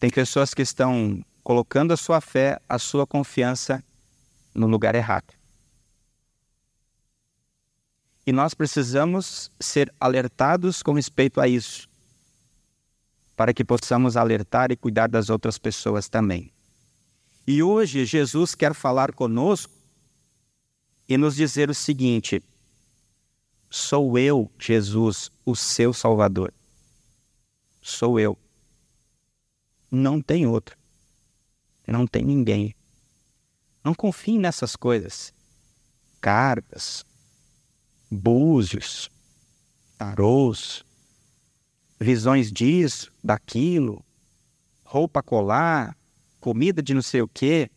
Tem 0.00 0.10
pessoas 0.10 0.54
que 0.54 0.62
estão 0.62 1.24
colocando 1.44 1.92
a 1.92 1.96
sua 1.96 2.20
fé, 2.20 2.60
a 2.68 2.78
sua 2.78 3.06
confiança 3.06 3.84
no 4.54 4.66
lugar 4.66 4.94
errado. 4.94 5.41
E 8.26 8.32
nós 8.32 8.54
precisamos 8.54 9.50
ser 9.58 9.92
alertados 10.00 10.82
com 10.82 10.92
respeito 10.92 11.40
a 11.40 11.48
isso, 11.48 11.88
para 13.36 13.52
que 13.52 13.64
possamos 13.64 14.16
alertar 14.16 14.70
e 14.70 14.76
cuidar 14.76 15.08
das 15.08 15.28
outras 15.28 15.58
pessoas 15.58 16.08
também. 16.08 16.52
E 17.46 17.62
hoje 17.62 18.04
Jesus 18.04 18.54
quer 18.54 18.72
falar 18.74 19.12
conosco 19.12 19.72
e 21.08 21.16
nos 21.16 21.34
dizer 21.34 21.68
o 21.68 21.74
seguinte: 21.74 22.42
Sou 23.68 24.16
eu, 24.16 24.50
Jesus, 24.58 25.30
o 25.44 25.56
seu 25.56 25.92
Salvador. 25.92 26.54
Sou 27.80 28.20
eu. 28.20 28.38
Não 29.90 30.22
tem 30.22 30.46
outro. 30.46 30.76
Não 31.86 32.06
tem 32.06 32.24
ninguém. 32.24 32.74
Não 33.82 33.92
confie 33.92 34.38
nessas 34.38 34.76
coisas. 34.76 35.34
Cartas, 36.20 37.04
búzios, 38.12 39.10
tarôs, 39.96 40.84
visões 41.98 42.52
disso, 42.52 43.10
daquilo, 43.24 44.04
roupa 44.84 45.22
colar, 45.22 45.96
comida 46.40 46.82
de 46.82 46.92
não 46.92 47.02
sei 47.02 47.22
o 47.22 47.28
quê. 47.28 47.70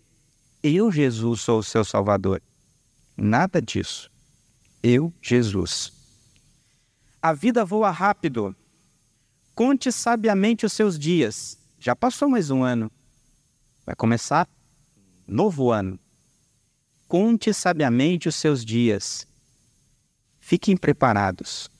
Eu, 0.61 0.91
Jesus, 0.91 1.41
sou 1.41 1.59
o 1.59 1.63
seu 1.63 1.85
Salvador. 1.85 2.41
Nada 3.15 3.61
disso. 3.61 4.11
Eu, 4.83 5.13
Jesus. 5.21 5.93
A 7.21 7.33
vida 7.33 7.63
voa 7.63 7.89
rápido. 7.91 8.55
Conte 9.53 9.91
sabiamente 9.91 10.65
os 10.65 10.73
seus 10.73 10.99
dias 10.99 11.57
já 11.85 11.95
passou 11.95 12.27
mais 12.27 12.49
um 12.49 12.63
ano. 12.63 12.91
Vai 13.85 13.95
começar 13.95 14.49
novo 15.27 15.71
ano. 15.71 15.99
Conte 17.07 17.53
sabiamente 17.53 18.27
os 18.27 18.33
seus 18.35 18.65
dias. 18.65 19.27
Fiquem 20.47 20.77
preparados. 20.77 21.71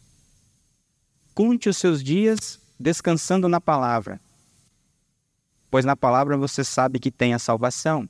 Conte 1.36 1.70
os 1.70 1.78
seus 1.78 2.04
dias 2.04 2.60
descansando 2.80 3.48
na 3.48 3.62
palavra. 3.62 4.20
Pois 5.70 5.86
na 5.86 5.96
palavra 5.96 6.36
você 6.36 6.64
sabe 6.64 6.98
que 6.98 7.12
tem 7.12 7.36
a 7.36 7.38
salvação. 7.38 8.10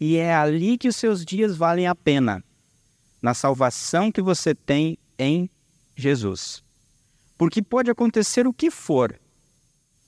E 0.00 0.16
é 0.16 0.34
ali 0.34 0.76
que 0.76 0.88
os 0.88 0.96
seus 0.96 1.24
dias 1.24 1.56
valem 1.56 1.86
a 1.86 1.94
pena 1.94 2.42
na 3.22 3.34
salvação 3.34 4.10
que 4.10 4.20
você 4.20 4.52
tem 4.52 4.98
em 5.16 5.48
Jesus. 5.94 6.64
Porque 7.38 7.62
pode 7.62 7.88
acontecer 7.88 8.48
o 8.48 8.52
que 8.52 8.68
for, 8.68 9.16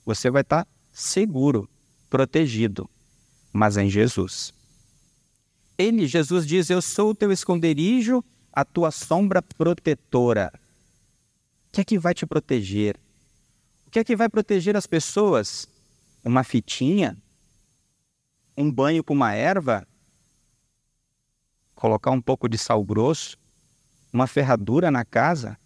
você 0.05 0.29
vai 0.29 0.41
estar 0.41 0.67
seguro, 0.91 1.69
protegido, 2.09 2.89
mas 3.53 3.77
em 3.77 3.89
Jesus. 3.89 4.53
Ele, 5.77 6.07
Jesus 6.07 6.45
diz: 6.45 6.69
Eu 6.69 6.81
sou 6.81 7.11
o 7.11 7.15
teu 7.15 7.31
esconderijo, 7.31 8.21
a 8.55 8.63
tua 8.63 8.89
sombra 8.89 9.41
protetora. 9.41 10.49
O 11.67 11.71
que 11.73 11.81
é 11.81 11.83
que 11.83 11.99
vai 11.99 12.13
te 12.13 12.25
proteger? 12.25 12.97
O 13.85 13.91
que 13.91 13.99
é 13.99 14.03
que 14.03 14.15
vai 14.15 14.29
proteger 14.29 14.77
as 14.77 14.87
pessoas? 14.87 15.67
Uma 16.23 16.41
fitinha? 16.41 17.17
Um 18.57 18.71
banho 18.71 19.03
com 19.03 19.13
uma 19.13 19.33
erva? 19.33 19.85
Colocar 21.75 22.11
um 22.11 22.21
pouco 22.21 22.47
de 22.47 22.57
sal 22.57 22.81
grosso? 22.81 23.37
Uma 24.13 24.25
ferradura 24.25 24.89
na 24.89 25.03
casa? 25.03 25.57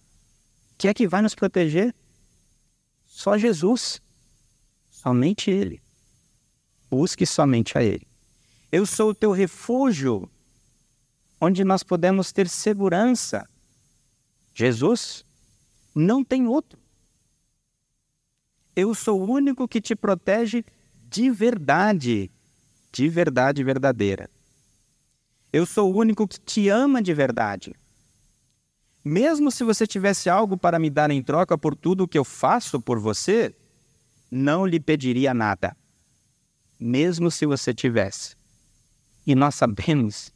O 0.74 0.78
que 0.80 0.88
é 0.88 0.94
que 0.94 1.08
vai 1.08 1.22
nos 1.22 1.36
proteger? 1.36 1.94
Só 3.06 3.38
Jesus. 3.38 4.02
Somente 4.90 5.52
Ele. 5.52 5.80
Busque 6.90 7.26
somente 7.28 7.78
a 7.78 7.84
Ele. 7.84 8.08
Eu 8.72 8.86
sou 8.88 9.12
o 9.12 9.16
teu 9.16 9.32
refúgio, 9.32 10.28
onde 11.40 11.64
nós 11.64 11.84
podemos 11.84 12.32
ter 12.32 12.48
segurança. 12.48 13.48
Jesus 14.54 15.24
não 15.96 16.24
tem 16.24 16.48
outro. 16.48 16.80
Eu 18.76 18.94
sou 18.94 19.22
o 19.22 19.32
único 19.32 19.68
que 19.68 19.82
te 19.82 19.96
protege 19.96 20.64
de 21.10 21.30
verdade, 21.30 22.32
de 22.92 23.10
verdade 23.10 23.64
verdadeira. 23.64 24.30
Eu 25.52 25.66
sou 25.66 25.92
o 25.92 25.98
único 25.98 26.28
que 26.28 26.40
te 26.40 26.70
ama 26.70 27.02
de 27.02 27.14
verdade. 27.14 27.74
Mesmo 29.04 29.50
se 29.50 29.64
você 29.64 29.88
tivesse 29.88 30.30
algo 30.30 30.58
para 30.58 30.78
me 30.78 30.90
dar 30.90 31.10
em 31.10 31.24
troca 31.24 31.58
por 31.58 31.76
tudo 31.76 32.04
o 32.04 32.08
que 32.08 32.18
eu 32.18 32.24
faço 32.26 32.80
por 32.80 33.00
você, 33.00 33.56
não 34.30 34.66
lhe 34.66 34.80
pediria 34.80 35.34
nada, 35.34 35.76
mesmo 36.80 37.32
se 37.32 37.46
você 37.46 37.74
tivesse. 37.74 38.36
E 39.26 39.34
nós 39.34 39.56
sabemos 39.56 40.32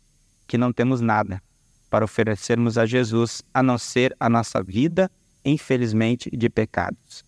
que 0.54 0.58
não 0.60 0.72
temos 0.72 1.02
nada 1.02 1.42
para 1.90 2.06
oferecermos 2.06 2.78
a 2.78 2.86
Jesus 2.86 3.42
a 3.52 3.64
não 3.64 3.76
ser 3.76 4.16
a 4.20 4.30
nossa 4.30 4.62
vida, 4.62 5.10
infelizmente, 5.44 6.30
de 6.30 6.48
pecados. 6.48 7.26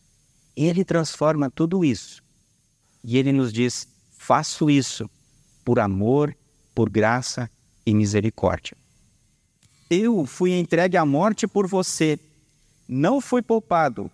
Ele 0.55 0.85
transforma 0.85 1.49
tudo 1.49 1.83
isso. 1.83 2.21
E 3.03 3.17
ele 3.17 3.31
nos 3.31 3.51
diz: 3.51 3.88
faço 4.15 4.69
isso 4.69 5.09
por 5.63 5.79
amor, 5.79 6.38
por 6.75 6.88
graça 6.88 7.49
e 7.83 7.95
misericórdia. 7.95 8.77
Eu 9.89 10.23
fui 10.27 10.51
entregue 10.51 10.95
à 10.95 11.03
morte 11.03 11.47
por 11.47 11.65
você, 11.65 12.19
não 12.88 13.19
fui 13.19 13.41
poupado, 13.41 14.11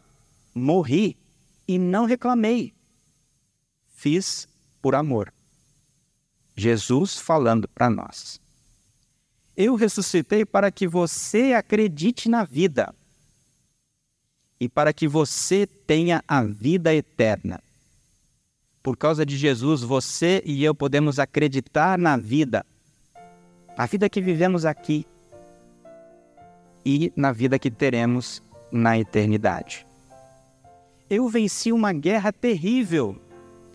morri 0.56 1.17
e 1.67 1.78
não 1.78 2.06
reclamei. 2.06 2.74
Fiz 3.93 4.47
por 4.82 4.95
amor. 4.95 5.34
Jesus 6.56 7.17
falando 7.17 7.67
para 7.67 7.89
nós. 7.89 8.39
Eu 9.56 9.76
ressuscitei 9.76 10.46
para 10.46 10.72
que 10.72 10.88
você 10.88 11.54
acredite 11.54 12.30
na 12.30 12.44
vida 12.44 12.94
e 14.60 14.70
para 14.70 14.94
que 14.94 15.08
você 15.08 15.66
tenha 15.66 16.24
a 16.28 16.44
vida 16.44 16.94
eterna. 16.94 17.62
Por 18.82 18.98
causa 18.98 19.26
de 19.26 19.38
Jesus, 19.38 19.82
você 19.82 20.42
e 20.46 20.64
eu 20.64 20.74
podemos 20.74 21.20
acreditar 21.20 21.98
na 21.98 22.18
vida, 22.18 22.66
a 23.78 23.86
vida 23.86 24.10
que 24.10 24.22
vivemos 24.22 24.66
aqui 24.66 25.06
e 26.86 27.12
na 27.16 27.32
vida 27.32 27.60
que 27.60 27.70
teremos 27.70 28.42
na 28.72 28.98
eternidade 28.98 29.86
eu 31.12 31.28
venci 31.28 31.74
uma 31.74 31.92
guerra 31.92 32.32
terrível 32.32 33.18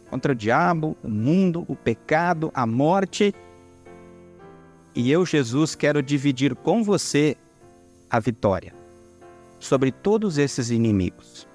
contra 0.09 0.33
o 0.33 0.35
diabo, 0.35 0.97
o 1.05 1.09
mundo, 1.11 1.67
o 1.69 1.77
pecado, 1.77 2.51
a 2.55 2.67
morte. 2.67 3.35
E 4.97 5.13
eu, 5.13 5.27
Jesus, 5.27 5.75
quero 5.75 6.03
dividir 6.03 6.57
com 6.57 6.83
você 6.83 7.37
a 8.09 8.19
vitória 8.19 8.75
sobre 9.61 9.93
todos 9.93 10.39
esses 10.39 10.71
inimigos. 10.71 11.47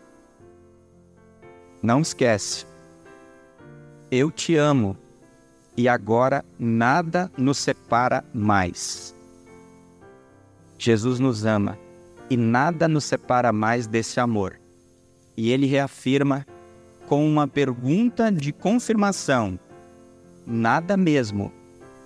Não 1.82 2.02
esquece, 2.02 2.68
eu 4.12 4.30
te 4.30 4.56
amo 4.56 4.96
e 5.76 5.90
agora 5.90 6.46
nada 6.60 7.32
nos 7.36 7.58
separa 7.58 8.24
mais. 8.32 9.16
Jesus 10.78 11.20
nos 11.20 11.44
ama 11.44 11.80
e 12.30 12.38
nada 12.38 12.88
nos 12.88 13.06
separa 13.06 13.52
mais 13.52 13.88
desse 13.88 14.20
amor. 14.20 14.60
E 15.36 15.52
ele 15.52 15.66
reafirma 15.66 16.46
com 17.08 17.28
uma 17.28 17.48
pergunta 17.48 18.32
de 18.32 18.52
confirmação: 18.52 19.60
nada 20.46 20.96
mesmo, 20.96 21.52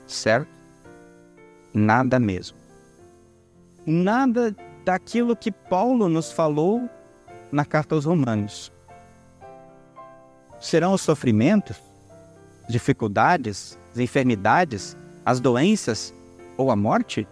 certo? 0.08 0.55
Nada 1.76 2.18
mesmo. 2.18 2.58
Nada 3.86 4.56
daquilo 4.86 5.36
que 5.36 5.52
Paulo 5.52 6.08
nos 6.08 6.32
falou 6.32 6.90
na 7.52 7.66
carta 7.66 7.94
aos 7.94 8.06
Romanos. 8.06 8.72
Serão 10.62 10.94
os 10.94 11.02
sofrimentos, 11.02 11.76
dificuldades, 12.70 13.78
as 13.92 14.00
enfermidades, 14.00 14.96
as 15.26 15.42
doenças 15.42 16.14
ou 16.58 16.72
a 16.72 16.78
morte? 16.78 17.28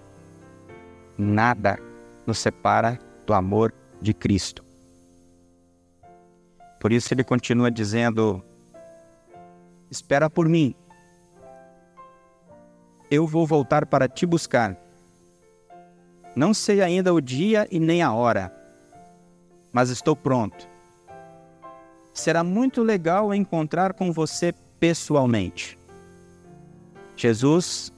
Nada 1.17 1.79
nos 2.27 2.37
separa 2.37 2.99
do 3.25 3.33
amor 3.33 3.73
de 4.01 4.13
Cristo. 4.13 4.61
Por 6.81 6.91
isso 6.91 7.13
ele 7.13 7.23
continua 7.23 7.71
dizendo: 7.71 8.43
Espera 9.89 10.29
por 10.29 10.49
mim, 10.49 10.75
eu 13.13 13.27
vou 13.27 13.45
voltar 13.45 13.85
para 13.85 14.07
te 14.07 14.25
buscar. 14.25 14.75
Não 16.35 16.51
sei 16.51 16.81
ainda 16.81 17.13
o 17.13 17.21
dia 17.21 17.67
e 17.69 17.79
nem 17.79 18.01
a 18.01 18.11
hora, 18.11 18.51
mas 19.71 19.91
estou 19.91 20.15
pronto. 20.15 20.67
Será 22.11 22.43
muito 22.43 22.81
legal 22.81 23.31
encontrar 23.31 23.93
com 23.93 24.11
você 24.11 24.51
pessoalmente. 24.79 25.77
Jesus, 27.15 27.93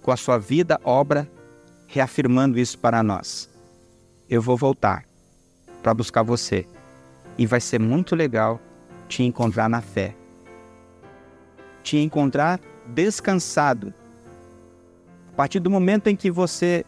com 0.00 0.10
a 0.10 0.16
sua 0.16 0.38
vida, 0.38 0.80
obra, 0.82 1.30
reafirmando 1.86 2.58
isso 2.58 2.78
para 2.78 3.02
nós. 3.02 3.46
Eu 4.26 4.40
vou 4.40 4.56
voltar 4.56 5.04
para 5.82 5.92
buscar 5.92 6.22
você 6.22 6.66
e 7.36 7.44
vai 7.44 7.60
ser 7.60 7.78
muito 7.78 8.16
legal 8.16 8.58
te 9.06 9.22
encontrar 9.22 9.68
na 9.68 9.82
fé. 9.82 10.16
Te 11.82 11.98
encontrar 11.98 12.58
descansado. 12.88 13.92
A 15.32 15.36
partir 15.36 15.60
do 15.60 15.70
momento 15.70 16.08
em 16.08 16.16
que 16.16 16.30
você 16.30 16.84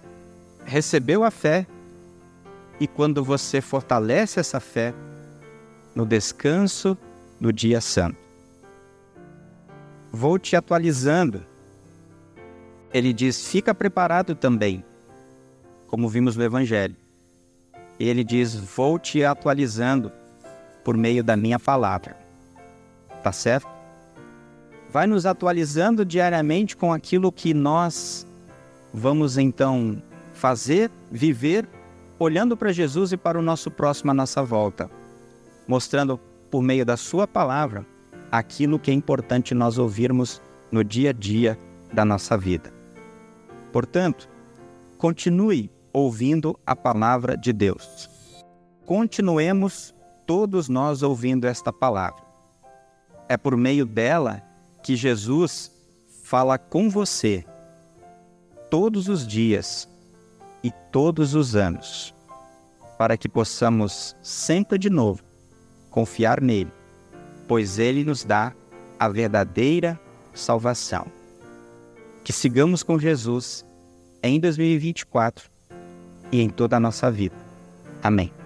recebeu 0.65 1.25
a 1.25 1.31
fé 1.31 1.67
e 2.81 2.87
quando 2.87 3.25
você 3.25 3.61
fortalece 3.61 4.41
essa 4.41 4.61
fé 4.61 4.95
no 5.95 6.07
descanso 6.07 6.97
do 7.41 7.53
dia 7.53 7.81
santo. 7.81 8.17
Vou 10.13 10.39
te 10.39 10.57
atualizando. 10.57 11.45
Ele 12.93 13.13
diz: 13.13 13.47
fica 13.47 13.75
preparado 13.75 14.35
também, 14.35 14.85
como 15.87 16.09
vimos 16.09 16.37
no 16.37 16.45
Evangelho. 16.45 16.97
Ele 17.99 18.25
diz: 18.25 18.55
vou 18.55 18.99
te 18.99 19.25
atualizando 19.25 20.11
por 20.85 20.97
meio 20.97 21.23
da 21.23 21.37
minha 21.37 21.59
palavra. 21.59 22.17
Tá 23.23 23.33
certo? 23.33 23.78
Vai 24.91 25.07
nos 25.07 25.27
atualizando 25.27 26.05
diariamente 26.05 26.77
com 26.77 26.93
aquilo 26.93 27.31
que 27.31 27.53
nós 27.53 28.27
vamos 28.93 29.37
então 29.37 30.03
fazer, 30.33 30.91
viver, 31.11 31.69
olhando 32.19 32.57
para 32.57 32.73
Jesus 32.73 33.13
e 33.13 33.17
para 33.17 33.39
o 33.39 33.43
nosso 33.43 33.71
próximo 33.71 34.11
à 34.11 34.15
nossa 34.15 34.43
volta, 34.43 34.91
mostrando 35.67 36.19
por 36.51 36.63
meio 36.63 36.87
da 36.87 36.97
Sua 36.97 37.27
palavra 37.27 37.87
aquilo 38.33 38.79
que 38.79 38.91
é 38.91 38.95
importante 38.95 39.55
nós 39.55 39.79
ouvirmos 39.79 40.41
no 40.73 40.83
dia 40.83 41.11
a 41.11 41.13
dia 41.13 41.59
da 41.93 42.05
nossa 42.05 42.37
vida. 42.37 42.73
Portanto, 43.73 44.29
continue 44.97 45.71
ouvindo 45.93 46.59
a 46.67 46.75
palavra 46.75 47.37
de 47.37 47.53
Deus. 47.53 48.09
Continuemos 48.87 49.95
todos 50.27 50.69
nós 50.69 51.03
ouvindo 51.03 51.47
esta 51.47 51.73
palavra. 51.73 52.23
É 53.29 53.37
por 53.37 53.57
meio 53.57 53.85
dela 53.85 54.43
que 54.83 54.97
Jesus 54.97 55.71
fala 56.23 56.59
com 56.59 56.91
você 56.91 57.45
todos 58.71 59.09
os 59.09 59.27
dias 59.27 59.89
e 60.63 60.71
todos 60.93 61.35
os 61.35 61.57
anos, 61.57 62.15
para 62.99 63.17
que 63.17 63.29
possamos 63.29 64.17
sempre 64.23 64.79
de 64.79 64.91
novo 64.91 65.23
confiar 65.91 66.41
nele, 66.41 66.71
pois 67.47 67.79
ele 67.79 68.05
nos 68.05 68.25
dá 68.25 68.53
a 68.99 69.09
verdadeira 69.09 69.99
salvação. 70.35 71.07
Que 72.23 72.33
sigamos 72.33 72.83
com 72.83 72.99
Jesus 72.99 73.65
em 74.23 74.39
2024 74.39 75.51
e 76.31 76.41
em 76.41 76.51
toda 76.51 76.77
a 76.77 76.81
nossa 76.81 77.11
vida. 77.11 77.37
Amém. 78.03 78.38